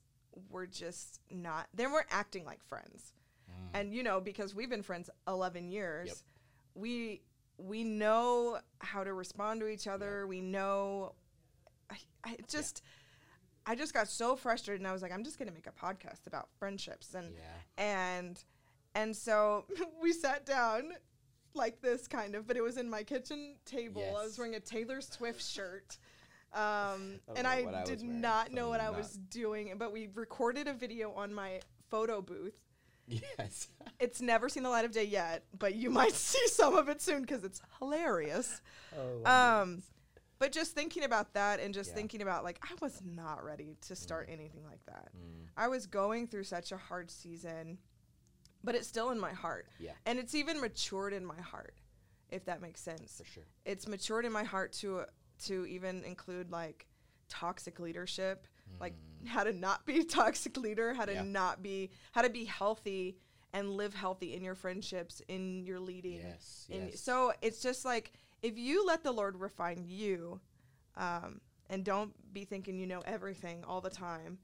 were 0.49 0.67
just 0.67 1.21
not 1.31 1.69
they 1.75 1.87
weren't 1.87 2.07
acting 2.11 2.45
like 2.45 2.63
friends. 2.63 3.13
Mm. 3.51 3.71
And 3.75 3.95
you 3.95 4.03
know, 4.03 4.21
because 4.21 4.55
we've 4.55 4.71
been 4.71 4.83
friends 4.83 5.11
11 5.27 5.69
years, 5.71 6.09
Yep. 6.09 6.17
we 6.75 7.23
we 7.59 7.85
know 7.85 8.59
how 8.79 9.05
to 9.05 9.13
respond 9.13 9.61
to 9.61 9.69
each 9.69 9.87
other. 9.87 10.27
We 10.27 10.41
know 10.41 11.15
I, 11.91 11.99
I 12.25 12.37
just 12.49 12.83
I 13.67 13.75
just 13.75 13.95
got 13.95 14.09
so 14.09 14.37
frustrated 14.37 14.81
and 14.81 14.89
I 14.89 14.93
was 14.93 15.03
like 15.03 15.13
I'm 15.13 15.25
just 15.25 15.39
going 15.39 15.49
to 15.49 15.55
make 15.55 15.67
a 15.67 15.73
podcast 15.73 16.27
about 16.27 16.49
friendships 16.59 17.15
and 17.15 17.33
yeah. 17.35 17.85
and 17.85 18.43
and 18.95 19.15
so 19.17 19.65
we 20.03 20.13
sat 20.13 20.47
down 20.47 20.93
like 21.55 21.81
this 21.81 22.07
kind 22.09 22.35
of 22.35 22.47
but 22.47 22.57
it 22.57 22.63
was 22.63 22.77
in 22.77 22.89
my 22.89 23.03
kitchen 23.03 23.57
table. 23.65 24.05
I 24.09 24.25
was 24.25 24.39
wearing 24.39 24.55
a 24.55 24.61
taylor 24.61 25.01
swift 25.01 25.43
shirt 25.47 25.99
um, 26.53 27.21
I 27.29 27.33
and 27.37 27.47
i 27.47 27.59
I 27.59 27.85
did 27.85 28.01
wearing, 28.01 28.21
not 28.21 28.53
know 28.53 28.69
what 28.71 28.81
i 28.81 28.87
not- 28.87 28.97
was 28.97 29.13
doing 29.31 29.73
but 29.79 29.93
we 29.93 30.09
recorded 30.15 30.67
a 30.67 30.73
video 30.75 31.13
on 31.13 31.33
my 31.33 31.61
photo 31.91 32.21
booth. 32.23 32.55
Yes. 33.07 33.69
it's 34.01 34.21
never 34.21 34.49
seen 34.49 34.63
the 34.63 34.71
light 34.71 34.85
of 34.85 34.93
day 34.93 35.05
yet 35.05 35.45
but 35.59 35.75
you 35.75 35.91
might 35.91 36.15
see 36.15 36.47
some 36.49 36.75
of 36.77 36.89
it 36.89 37.01
soon 37.01 37.23
because 37.23 37.45
it's 37.45 37.61
hilarious. 37.79 38.61
Oh, 38.97 39.31
um, 39.63 39.83
but 40.41 40.51
just 40.51 40.75
thinking 40.75 41.05
about 41.05 41.35
that 41.35 41.61
and 41.61 41.73
just 41.73 41.91
Yeah. 41.91 41.97
thinking 41.97 42.23
about 42.23 42.43
like 42.43 42.59
i 42.65 42.75
was 42.81 43.01
not 43.05 43.45
ready 43.45 43.77
to 43.83 43.95
start 43.95 44.29
anything 44.29 44.65
like 44.67 44.85
that 44.87 45.11
Mm. 45.15 45.47
I 45.57 45.69
was 45.69 45.87
going 45.87 46.27
through 46.27 46.45
such 46.45 46.73
a 46.73 46.77
hard 46.79 47.11
season, 47.11 47.79
but 48.65 48.75
it's 48.75 48.87
still 48.89 49.11
in 49.11 49.19
my 49.21 49.33
heart. 49.33 49.67
Yeah. 49.79 49.93
And 50.07 50.19
it's 50.19 50.35
even 50.35 50.59
matured 50.61 51.13
in 51.13 51.25
my 51.27 51.39
heart, 51.41 51.75
if 52.31 52.47
that 52.47 52.63
makes 52.63 52.81
sense. 52.81 53.19
For 53.19 53.25
sure. 53.25 53.43
It's 53.67 53.87
matured 53.87 54.25
in 54.25 54.33
my 54.33 54.45
heart 54.45 54.73
to 54.75 55.05
to 55.47 55.67
even 55.67 56.03
include 56.05 56.51
like 56.51 56.87
toxic 57.29 57.79
leadership, 57.79 58.47
like 58.81 58.95
how 59.27 59.45
to 59.45 59.53
not 59.53 59.85
be 59.85 60.01
a 60.01 60.05
toxic 60.21 60.57
leader, 60.57 60.95
how 60.95 61.05
to 61.05 61.13
Mm. 61.13 61.17
Yeah. 61.17 61.23
not 61.41 61.63
be 61.63 61.91
how 62.13 62.23
to 62.23 62.31
be 62.31 62.45
healthy 62.45 63.19
and 63.53 63.71
live 63.77 63.93
healthy 63.95 64.35
in 64.35 64.43
your 64.43 64.55
friendships, 64.55 65.21
in 65.29 65.67
your 65.67 65.81
leading. 65.81 66.21
Yes. 66.21 66.67
yes. 66.71 67.01
So 67.01 67.33
it's 67.43 67.61
just 67.61 67.85
like 67.85 68.13
if 68.43 68.59
you 68.59 68.87
let 68.87 69.03
the 69.03 69.13
Lord 69.13 69.37
refine 69.37 69.85
you, 69.87 70.41
um, 70.97 71.41
and 71.69 71.85
don't 71.85 72.13
be 72.33 72.45
thinking 72.45 72.77
you 72.79 72.87
know 72.87 73.01
everything 73.07 73.65
all 73.67 73.81
the 73.81 73.91
time. 73.91 74.39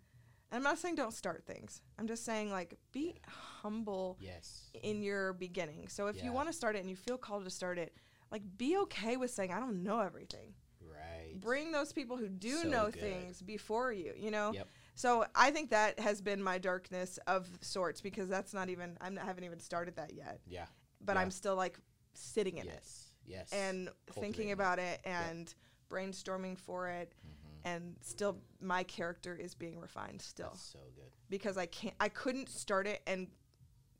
And 0.50 0.58
I'm 0.58 0.62
not 0.62 0.78
saying 0.78 0.94
don't 0.94 1.12
start 1.12 1.44
things. 1.44 1.82
I'm 1.98 2.06
just 2.06 2.24
saying 2.24 2.50
like 2.50 2.78
be 2.92 3.16
humble 3.26 4.16
yes. 4.20 4.70
in 4.82 5.02
your 5.02 5.32
beginning. 5.32 5.88
So 5.88 6.06
if 6.06 6.22
you 6.22 6.32
want 6.32 6.48
to 6.48 6.52
start 6.52 6.76
it 6.76 6.80
and 6.80 6.88
you 6.88 6.94
feel 6.94 7.18
called 7.18 7.44
to 7.44 7.50
start 7.50 7.78
it, 7.78 7.94
like 8.30 8.42
be 8.56 8.76
okay 8.78 9.16
with 9.16 9.32
saying 9.32 9.52
I 9.52 9.58
don't 9.58 9.82
know 9.82 10.00
everything. 10.00 10.54
Right. 10.80 11.40
Bring 11.40 11.72
those 11.72 11.92
people 11.92 12.16
who 12.16 12.28
do 12.28 12.62
So 12.62 12.68
know 12.68 12.84
good. 12.84 13.00
things 13.00 13.42
before 13.42 13.92
you, 13.92 14.12
you 14.16 14.30
know? 14.30 14.52
Yep. 14.52 14.68
So 14.94 15.26
I 15.34 15.50
think 15.50 15.70
that 15.70 15.98
has 15.98 16.22
been 16.22 16.40
my 16.40 16.58
darkness 16.58 17.18
of 17.26 17.48
sorts 17.60 18.00
because 18.00 18.28
that's 18.28 18.54
not 18.54 18.68
even 18.68 18.96
I'm, 19.00 19.18
I 19.20 19.24
haven't 19.26 19.44
even 19.44 19.58
started 19.58 19.96
that 19.96 20.14
yet. 20.14 20.40
Yeah. 20.46 20.66
But 21.04 21.16
Yeah. 21.16 21.22
I'm 21.22 21.32
still 21.32 21.56
like 21.56 21.76
sitting 22.14 22.58
in 22.58 22.68
it 22.68 22.84
Yes. 23.26 23.52
And 23.52 23.88
Cultivating 24.06 24.22
thinking 24.32 24.52
about 24.52 24.78
it 24.78 25.00
and 25.04 25.52
brainstorming 25.90 26.58
for 26.58 26.88
it 26.88 27.12
Mhm. 27.24 27.60
and 27.64 27.96
still 28.00 28.40
my 28.60 28.82
character 28.84 29.34
is 29.36 29.54
being 29.54 29.78
refined 29.78 30.20
still 30.20 30.50
That's 30.50 30.62
so 30.62 30.80
good. 30.96 31.12
because 31.28 31.56
I 31.56 31.66
can't 31.66 31.94
I 32.00 32.08
couldn't 32.08 32.48
start 32.48 32.86
it 32.86 33.02
and 33.06 33.28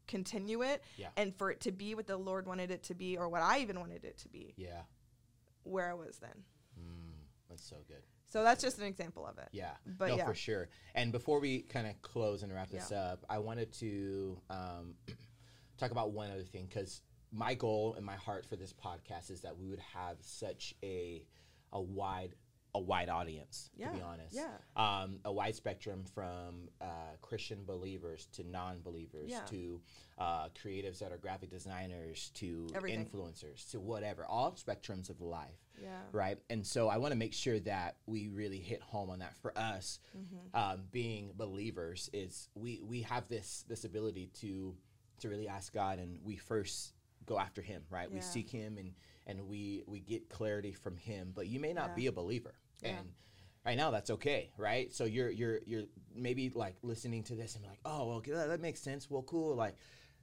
continue 0.09 0.63
it 0.63 0.83
Yeah. 0.97 1.11
and 1.17 1.35
for 1.37 1.51
it 1.51 1.61
to 1.63 1.73
be 1.73 1.95
what 1.95 2.07
the 2.07 2.17
Lord 2.17 2.47
wanted 2.47 2.71
it 2.71 2.83
to 2.85 2.95
be 2.95 3.17
or 3.17 3.29
what 3.29 3.43
I 3.43 3.59
even 3.61 3.79
wanted 3.81 4.05
it 4.05 4.19
to 4.19 4.29
be 4.29 4.55
Yeah. 4.57 4.83
where 5.65 5.89
I 5.91 5.95
was 5.95 6.19
then. 6.19 6.45
Mm, 6.79 7.13
that's 7.49 7.65
so 7.65 7.77
good. 7.89 8.03
So 8.29 8.43
that's 8.43 8.61
just 8.63 8.79
an 8.79 8.85
example 8.85 9.25
of 9.27 9.39
it. 9.39 9.49
Yeah. 9.53 9.77
But 9.87 10.09
no, 10.09 10.17
yeah. 10.17 10.27
for 10.27 10.35
sure. 10.35 10.69
And 10.95 11.13
before 11.13 11.39
we 11.41 11.63
kind 11.63 11.87
of 11.87 12.01
close 12.03 12.43
and 12.43 12.53
wrap 12.53 12.69
this 12.71 12.91
Yeah. 12.91 13.13
up, 13.13 13.25
I 13.29 13.39
wanted 13.39 13.73
to 13.75 14.41
um, 14.51 14.97
talk 15.77 15.91
about 15.93 16.11
one 16.13 16.31
other 16.31 16.45
thing 16.45 16.67
because 16.67 17.03
my 17.33 17.55
goal 17.55 17.95
and 17.97 18.05
my 18.07 18.15
heart 18.17 18.47
for 18.47 18.57
this 18.57 18.73
podcast 18.73 19.31
is 19.31 19.41
that 19.43 19.57
we 19.59 19.67
would 19.69 19.81
have 19.95 20.17
such 20.21 20.75
a 20.83 21.25
a 21.73 21.81
wide 21.81 22.35
a 22.75 22.79
wide 22.81 23.09
audience 23.09 23.71
to 23.81 23.89
be 23.97 24.03
honest 24.03 24.35
yeah. 24.37 24.51
um, 24.77 25.19
a 25.25 25.33
wide 25.33 25.55
spectrum 25.55 26.05
from 26.15 26.69
uh, 26.83 26.85
christian 27.23 27.65
believers 27.65 28.29
to 28.33 28.47
non-believers 28.47 29.31
Yeah. 29.31 29.41
to 29.47 29.81
uh, 30.19 30.49
creatives 30.63 30.99
that 30.99 31.11
are 31.11 31.17
graphic 31.17 31.49
designers 31.51 32.31
to 32.35 32.69
Everything. 32.75 33.07
influencers 33.07 33.71
to 33.71 33.81
whatever 33.81 34.27
all 34.27 34.53
spectrums 34.53 35.09
of 35.09 35.23
life 35.23 35.59
Yeah. 35.83 35.89
right? 36.13 36.39
And 36.51 36.67
so 36.67 36.89
I 36.89 36.99
want 36.99 37.13
to 37.13 37.19
make 37.19 37.33
sure 37.33 37.59
that 37.61 37.97
we 38.07 38.29
really 38.29 38.59
hit 38.59 38.83
home 38.83 39.09
on 39.11 39.19
that. 39.21 39.37
For 39.39 39.57
us, 39.59 39.99
Mm-hmm. 40.17 40.57
um, 40.57 40.83
being 40.91 41.33
believers, 41.37 42.09
is 42.13 42.49
we 42.55 42.81
we 42.83 43.03
have 43.03 43.27
this 43.29 43.65
this 43.69 43.85
ability 43.85 44.31
to 44.41 44.75
to 45.21 45.29
really 45.31 45.49
ask 45.49 45.73
God, 45.73 45.99
and 45.99 46.19
we 46.25 46.37
first 46.37 46.93
go 47.27 47.39
after 47.39 47.63
Him, 47.63 47.83
right? 47.91 48.11
We 48.11 48.21
seek 48.21 48.49
Him, 48.51 48.79
and 48.79 48.93
and 49.27 49.49
we 49.49 49.83
we 49.87 50.01
get 50.01 50.29
clarity 50.29 50.73
from 50.73 50.97
Him. 50.97 51.33
But 51.35 51.49
you 51.49 51.61
may 51.61 51.73
not 51.73 51.91
Yeah. 51.91 51.95
be 51.95 52.07
a 52.07 52.13
believer, 52.13 52.55
Yeah. 52.83 52.99
and 52.99 53.13
right 53.65 53.77
now 53.77 53.91
that's 53.91 54.11
okay, 54.11 54.51
right? 54.57 54.93
So 54.93 55.05
you're 55.05 55.31
you're 55.31 55.61
you're 55.67 55.85
maybe 56.15 56.51
like 56.51 56.77
listening 56.83 57.25
to 57.25 57.35
this 57.35 57.57
and 57.57 57.65
like, 57.67 57.81
oh, 57.85 58.07
well, 58.07 58.21
that, 58.21 58.49
that 58.49 58.61
makes 58.61 58.81
sense. 58.81 59.11
Well, 59.11 59.23
cool, 59.23 59.55
like. 59.55 59.77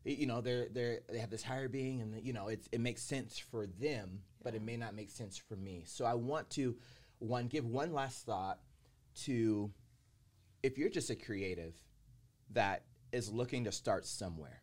You 0.05 0.25
know, 0.25 0.41
they're 0.41 0.67
they're 0.67 0.99
they 1.07 1.19
have 1.19 1.29
this 1.29 1.43
higher 1.43 1.69
being, 1.69 2.01
and 2.01 2.21
you 2.21 2.33
know, 2.33 2.49
it's 2.49 2.67
it 2.73 2.81
makes 2.81 3.01
sense 3.01 3.37
for 3.39 3.67
them, 3.67 4.23
but 4.43 4.53
it 4.53 4.61
may 4.61 4.75
not 4.75 4.93
make 4.93 5.09
sense 5.09 5.37
for 5.37 5.55
me. 5.55 5.83
So 5.87 6.03
I 6.03 6.13
want 6.15 6.49
to 6.49 6.75
one 7.19 7.47
give 7.47 7.65
one 7.65 7.93
last 7.93 8.25
thought 8.25 8.59
to 9.23 9.71
if 10.61 10.77
you're 10.77 10.89
just 10.89 11.09
a 11.09 11.15
creative 11.15 11.73
that 12.49 12.83
is 13.13 13.31
looking 13.31 13.63
to 13.63 13.71
start 13.71 14.05
somewhere 14.05 14.61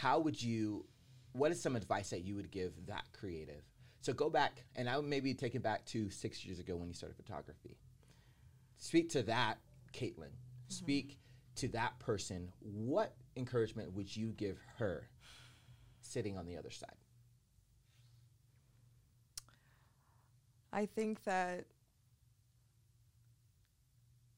how 0.00 0.18
would 0.18 0.40
you 0.42 0.84
what 1.32 1.50
is 1.50 1.60
some 1.60 1.74
advice 1.74 2.10
that 2.10 2.24
you 2.24 2.36
would 2.36 2.50
give 2.50 2.72
that 2.86 3.04
creative? 3.12 3.62
So 4.00 4.12
go 4.12 4.28
back 4.28 4.64
and 4.76 4.88
i 4.88 4.96
would 4.96 5.06
maybe 5.06 5.34
take 5.34 5.54
it 5.54 5.62
back 5.62 5.84
to 5.86 6.10
six 6.10 6.44
years 6.44 6.58
ago 6.58 6.76
when 6.76 6.88
you 6.88 6.94
started 6.94 7.16
photography. 7.16 7.76
Speak 8.76 9.08
to 9.10 9.22
that 9.24 9.58
caitlyn. 9.92 10.32
Speak 10.68 11.18
to 11.56 11.68
that 11.68 11.98
person. 12.00 12.50
What 12.60 13.14
encouragement 13.36 13.94
would 13.94 14.14
you 14.14 14.32
give 14.32 14.58
her 14.78 15.08
sitting 16.00 16.36
on 16.36 16.46
the 16.46 16.56
other 16.56 16.70
side? 16.70 16.96
I 20.72 20.86
think 20.86 21.22
that 21.24 21.66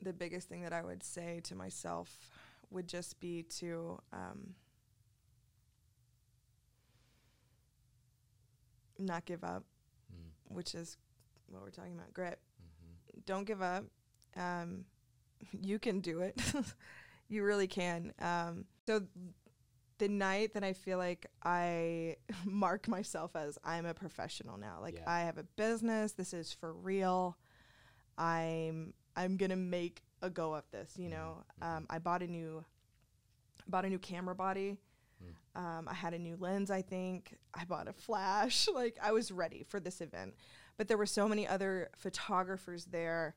the 0.02 0.12
biggest 0.12 0.48
thing 0.48 0.62
that 0.62 0.72
I 0.72 0.82
would 0.82 1.02
say 1.02 1.40
to 1.44 1.54
myself 1.54 2.14
would 2.70 2.86
just 2.86 3.18
be 3.20 3.42
to 3.58 3.98
um, 4.12 4.54
not 8.98 9.24
give 9.24 9.42
up, 9.44 9.64
Mm. 10.12 10.54
which 10.54 10.74
is 10.74 10.96
what 11.48 11.62
we're 11.62 11.70
talking 11.70 11.92
about 11.94 12.12
grit. 12.14 12.38
Mhm. 12.62 13.24
Don't 13.24 13.44
give 13.44 13.62
up. 13.62 13.84
Um, 14.36 14.84
you 15.62 15.78
can 15.78 16.00
do 16.00 16.20
it. 16.20 16.40
you 17.28 17.42
really 17.44 17.66
can. 17.68 18.12
Um, 18.20 18.64
so 18.86 19.02
the 19.98 20.08
night 20.08 20.52
that 20.54 20.62
I 20.62 20.72
feel 20.74 20.98
like 20.98 21.26
I 21.42 22.16
mark 22.44 22.86
myself 22.88 23.34
as 23.34 23.58
I'm 23.64 23.86
a 23.86 23.94
professional 23.94 24.56
now, 24.58 24.78
like 24.80 24.96
Yeah. 24.96 25.04
I 25.10 25.20
have 25.22 25.38
a 25.38 25.42
business, 25.44 26.12
this 26.12 26.32
is 26.34 26.52
for 26.52 26.72
real. 26.72 27.36
I'm 28.18 28.94
I'm 29.16 29.36
gonna 29.36 29.56
make 29.56 30.02
a 30.22 30.28
go 30.30 30.54
of 30.54 30.64
this. 30.70 30.96
You 30.98 31.08
know, 31.08 31.44
Mhm. 31.60 31.66
um, 31.66 31.86
I 31.90 31.98
bought 31.98 32.22
a 32.22 32.26
new 32.26 32.64
bought 33.66 33.84
a 33.84 33.88
new 33.88 33.98
camera 33.98 34.34
body. 34.34 34.78
Mm. 35.22 35.60
Um, 35.60 35.88
I 35.88 35.94
had 35.94 36.12
a 36.14 36.18
new 36.18 36.36
lens. 36.38 36.70
I 36.70 36.82
think 36.82 37.36
I 37.54 37.64
bought 37.64 37.88
a 37.88 37.92
flash. 37.92 38.68
Like 38.74 38.96
I 39.02 39.12
was 39.12 39.32
ready 39.32 39.64
for 39.68 39.80
this 39.80 40.00
event, 40.00 40.34
but 40.76 40.88
there 40.88 40.98
were 40.98 41.06
so 41.06 41.26
many 41.28 41.46
other 41.48 41.88
photographers 41.96 42.86
there 42.86 43.34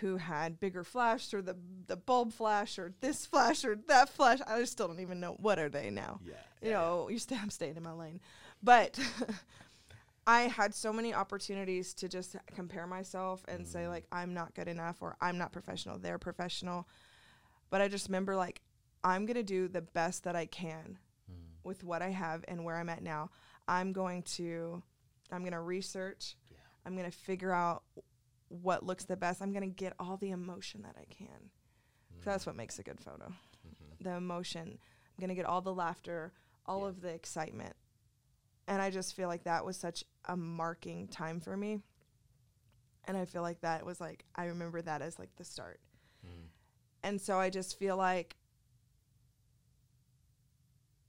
who 0.00 0.16
had 0.16 0.60
bigger 0.60 0.84
flash 0.84 1.32
or 1.34 1.42
the 1.42 1.56
the 1.86 1.96
bulb 1.96 2.32
flash 2.32 2.78
or 2.78 2.92
this 3.00 3.26
flash 3.26 3.64
or 3.64 3.76
that 3.88 4.08
flash. 4.08 4.38
I 4.46 4.62
still 4.64 4.86
don't 4.88 5.00
even 5.00 5.20
know 5.20 5.32
what 5.40 5.58
are 5.58 5.68
they 5.68 5.90
now. 5.90 6.20
Yeah. 6.24 6.34
You 6.62 6.70
yeah, 6.70 6.74
know, 6.78 7.08
you 7.08 7.18
stay, 7.18 7.36
I'm 7.40 7.50
staying 7.50 7.76
in 7.76 7.82
my 7.82 7.92
lane, 7.92 8.20
but 8.62 8.98
I 10.26 10.42
had 10.42 10.74
so 10.74 10.92
many 10.92 11.14
opportunities 11.14 11.94
to 11.94 12.08
just 12.08 12.36
compare 12.54 12.86
myself 12.86 13.44
and 13.48 13.66
say 13.66 13.80
Mm. 13.84 13.88
like 13.88 14.04
I'm 14.12 14.34
not 14.34 14.54
good 14.54 14.68
enough 14.68 15.00
or 15.00 15.16
I'm 15.20 15.38
not 15.38 15.52
professional. 15.52 15.98
They're 15.98 16.18
professional, 16.18 16.86
but 17.70 17.80
I 17.80 17.88
just 17.88 18.08
remember 18.08 18.36
like 18.36 18.60
I'm 19.04 19.26
gonna 19.26 19.42
do 19.42 19.68
the 19.68 19.80
best 19.82 20.24
that 20.24 20.36
I 20.36 20.46
can. 20.46 20.98
With 21.64 21.84
what 21.84 22.02
I 22.02 22.10
have 22.10 22.44
and 22.48 22.64
where 22.64 22.76
I'm 22.76 22.88
at 22.88 23.02
now. 23.02 23.30
I'm 23.66 23.92
going 23.92 24.22
to 24.36 24.82
I'm 25.30 25.40
going 25.40 25.52
to 25.52 25.60
research. 25.60 26.36
Yeah. 26.50 26.56
I'm 26.86 26.96
going 26.96 27.10
to 27.10 27.16
figure 27.16 27.52
out 27.52 27.82
what 28.48 28.82
looks 28.84 29.04
the 29.04 29.16
best. 29.16 29.42
I'm 29.42 29.52
going 29.52 29.68
to 29.68 29.74
get 29.74 29.92
all 29.98 30.16
the 30.16 30.30
emotion 30.30 30.82
that 30.82 30.96
I 30.98 31.04
can. 31.04 31.50
'Cause 32.16 32.24
That's 32.24 32.46
what 32.46 32.56
makes 32.56 32.78
a 32.78 32.82
good 32.82 32.98
photo. 33.00 33.28
Mhm. 33.66 34.02
The 34.02 34.12
emotion. 34.14 34.68
I'm 34.78 35.20
going 35.20 35.28
to 35.28 35.34
get 35.34 35.44
all 35.44 35.60
the 35.60 35.74
laughter, 35.74 36.32
all 36.66 36.80
Yeah. 36.82 36.88
of 36.88 37.00
the 37.02 37.08
excitement. 37.10 37.76
And 38.66 38.80
I 38.82 38.90
just 38.90 39.14
feel 39.14 39.28
like 39.28 39.44
that 39.44 39.64
was 39.64 39.76
such 39.76 40.02
a 40.24 40.36
marking 40.36 41.08
time 41.08 41.40
for 41.40 41.56
me. 41.56 41.82
And 43.04 43.16
I 43.16 43.24
feel 43.24 43.42
like 43.42 43.60
that 43.60 43.84
was 43.86 44.00
like 44.00 44.24
I 44.34 44.46
remember 44.46 44.80
that 44.82 45.02
as 45.02 45.18
like 45.18 45.34
the 45.36 45.44
start. 45.44 45.80
Mm. 46.26 46.48
And 47.02 47.20
so 47.20 47.38
I 47.38 47.50
just 47.50 47.78
feel 47.78 47.96
like 47.96 48.36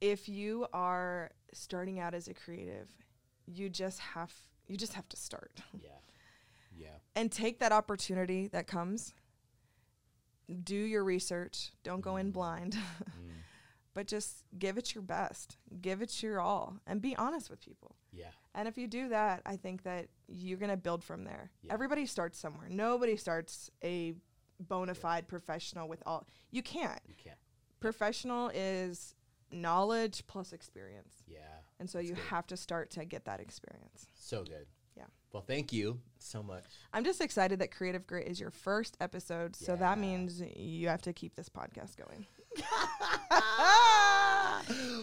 if 0.01 0.29
you 0.29 0.65
are 0.73 1.31
starting 1.53 1.99
out 1.99 2.13
as 2.13 2.27
a 2.27 2.33
creative, 2.33 2.89
you 3.45 3.69
just 3.69 3.99
have 3.99 4.33
you 4.67 4.77
just 4.77 4.93
have 4.93 5.09
to 5.09 5.17
start 5.17 5.62
Yeah. 5.81 5.89
Yeah. 6.77 6.97
and 7.15 7.31
take 7.31 7.59
that 7.59 7.71
opportunity 7.71 8.47
that 8.49 8.67
comes. 8.67 9.13
Do 10.63 10.75
your 10.75 11.03
research. 11.03 11.71
Don't 11.83 12.01
go 12.01 12.17
in 12.17 12.29
Mm. 12.29 12.33
blind, 12.33 12.73
Mm. 13.19 13.31
but 13.93 14.07
just 14.07 14.43
give 14.57 14.77
it 14.77 14.95
your 14.95 15.03
best. 15.03 15.57
Give 15.81 16.01
it 16.01 16.23
your 16.23 16.39
all 16.39 16.77
and 16.88 17.01
be 17.01 17.15
honest 17.15 17.49
with 17.49 17.59
people. 17.62 17.95
Yeah. 18.12 18.31
And 18.55 18.67
if 18.67 18.77
you 18.77 18.88
do 18.88 19.09
that, 19.09 19.41
I 19.45 19.57
think 19.57 19.83
that 19.83 20.07
you're 20.27 20.57
going 20.57 20.71
to 20.71 20.77
build 20.77 21.03
from 21.03 21.23
there. 21.23 21.51
Yeah. 21.62 21.73
Everybody 21.73 22.05
starts 22.07 22.39
somewhere. 22.39 22.67
Nobody 22.69 23.15
starts 23.15 23.69
a 23.83 24.15
bona 24.59 24.95
fide 24.95 25.27
professional 25.27 25.88
with 25.88 26.01
all. 26.05 26.25
You 26.51 26.63
can't. 26.63 26.99
You 27.07 27.13
can't. 27.15 27.38
Professional 27.79 28.49
is 28.53 29.13
knowledge 29.51 30.23
plus 30.27 30.53
experience. 30.53 31.23
Yeah. 31.27 31.39
And 31.79 31.89
so 31.89 31.99
you 31.99 32.13
good. 32.13 32.23
have 32.29 32.47
to 32.47 32.57
start 32.57 32.91
to 32.91 33.05
get 33.05 33.25
that 33.25 33.39
experience. 33.39 34.07
So 34.15 34.43
good. 34.43 34.65
Yeah. 34.97 35.03
Well, 35.31 35.43
thank 35.43 35.71
you 35.71 35.99
so 36.17 36.43
much. 36.43 36.65
I'm 36.93 37.03
just 37.03 37.21
excited 37.21 37.59
that 37.59 37.71
Creative 37.71 38.05
Grit 38.05 38.27
is 38.27 38.39
your 38.39 38.51
first 38.51 38.97
episode. 38.99 39.55
So 39.55 39.75
that 39.75 39.97
means 39.97 40.41
you 40.55 40.88
have 40.89 41.01
to 41.03 41.13
keep 41.13 41.35
this 41.35 41.49
podcast 41.49 41.95
going. 41.95 42.25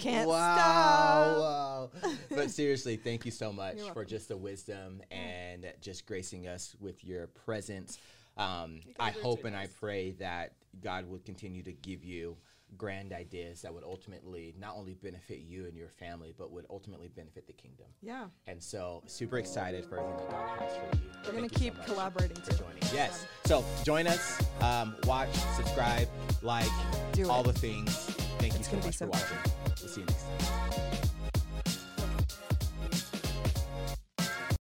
Can't 0.00 0.28
wow, 0.28 1.38
Wow. 1.38 1.90
But 2.30 2.50
seriously, 2.50 2.96
thank 2.96 3.24
you 3.24 3.30
so 3.30 3.52
much 3.52 3.80
for 3.92 4.04
just 4.04 4.28
the 4.28 4.36
wisdom 4.36 5.02
and 5.10 5.72
just 5.80 6.06
gracing 6.06 6.46
us 6.46 6.76
with 6.80 7.04
your 7.04 7.28
presence. 7.28 7.98
Um, 8.36 8.80
You 8.84 8.94
I 9.00 9.10
hope 9.10 9.44
and 9.44 9.56
I 9.56 9.66
pray 9.66 10.12
that 10.12 10.52
God 10.80 11.08
would 11.08 11.24
continue 11.24 11.62
to 11.62 11.72
give 11.72 12.04
you 12.04 12.36
grand 12.76 13.12
ideas 13.12 13.62
that 13.62 13.72
would 13.72 13.84
ultimately 13.84 14.54
not 14.58 14.74
only 14.76 14.94
benefit 14.94 15.38
you 15.38 15.66
and 15.66 15.76
your 15.76 15.88
family, 15.88 16.34
but 16.36 16.50
would 16.50 16.66
ultimately 16.70 17.08
benefit 17.08 17.46
the 17.46 17.52
kingdom. 17.52 17.86
Yeah. 18.02 18.26
And 18.46 18.62
so, 18.62 19.02
super 19.06 19.38
excited 19.38 19.84
for 19.86 19.98
everything 19.98 20.18
that 20.18 20.30
God 20.30 20.58
has 20.60 20.76
for 20.76 20.96
you. 20.96 21.02
We're 21.26 21.32
going 21.32 21.48
to 21.48 21.54
so 21.54 21.60
keep 21.60 21.76
much 21.76 21.86
collaborating 21.86 22.36
for 22.36 22.50
too. 22.50 22.56
joining. 22.58 22.82
Yes. 22.92 23.26
So 23.46 23.64
join 23.84 24.06
us, 24.06 24.42
um, 24.60 24.96
watch, 25.04 25.32
subscribe, 25.56 26.08
like, 26.42 26.66
Do 27.12 27.28
all 27.30 27.42
it. 27.48 27.52
the 27.54 27.58
things. 27.58 27.94
Thank 28.38 28.54
It's 28.56 28.58
you 28.58 28.64
so 28.64 28.76
be 28.80 28.86
much 28.86 28.96
so 28.96 29.06
for 29.06 29.10
watching. 29.12 29.38
We'll 29.80 29.88
see 29.88 30.00
you 30.00 30.06
next 30.06 30.24
time. 30.24 31.05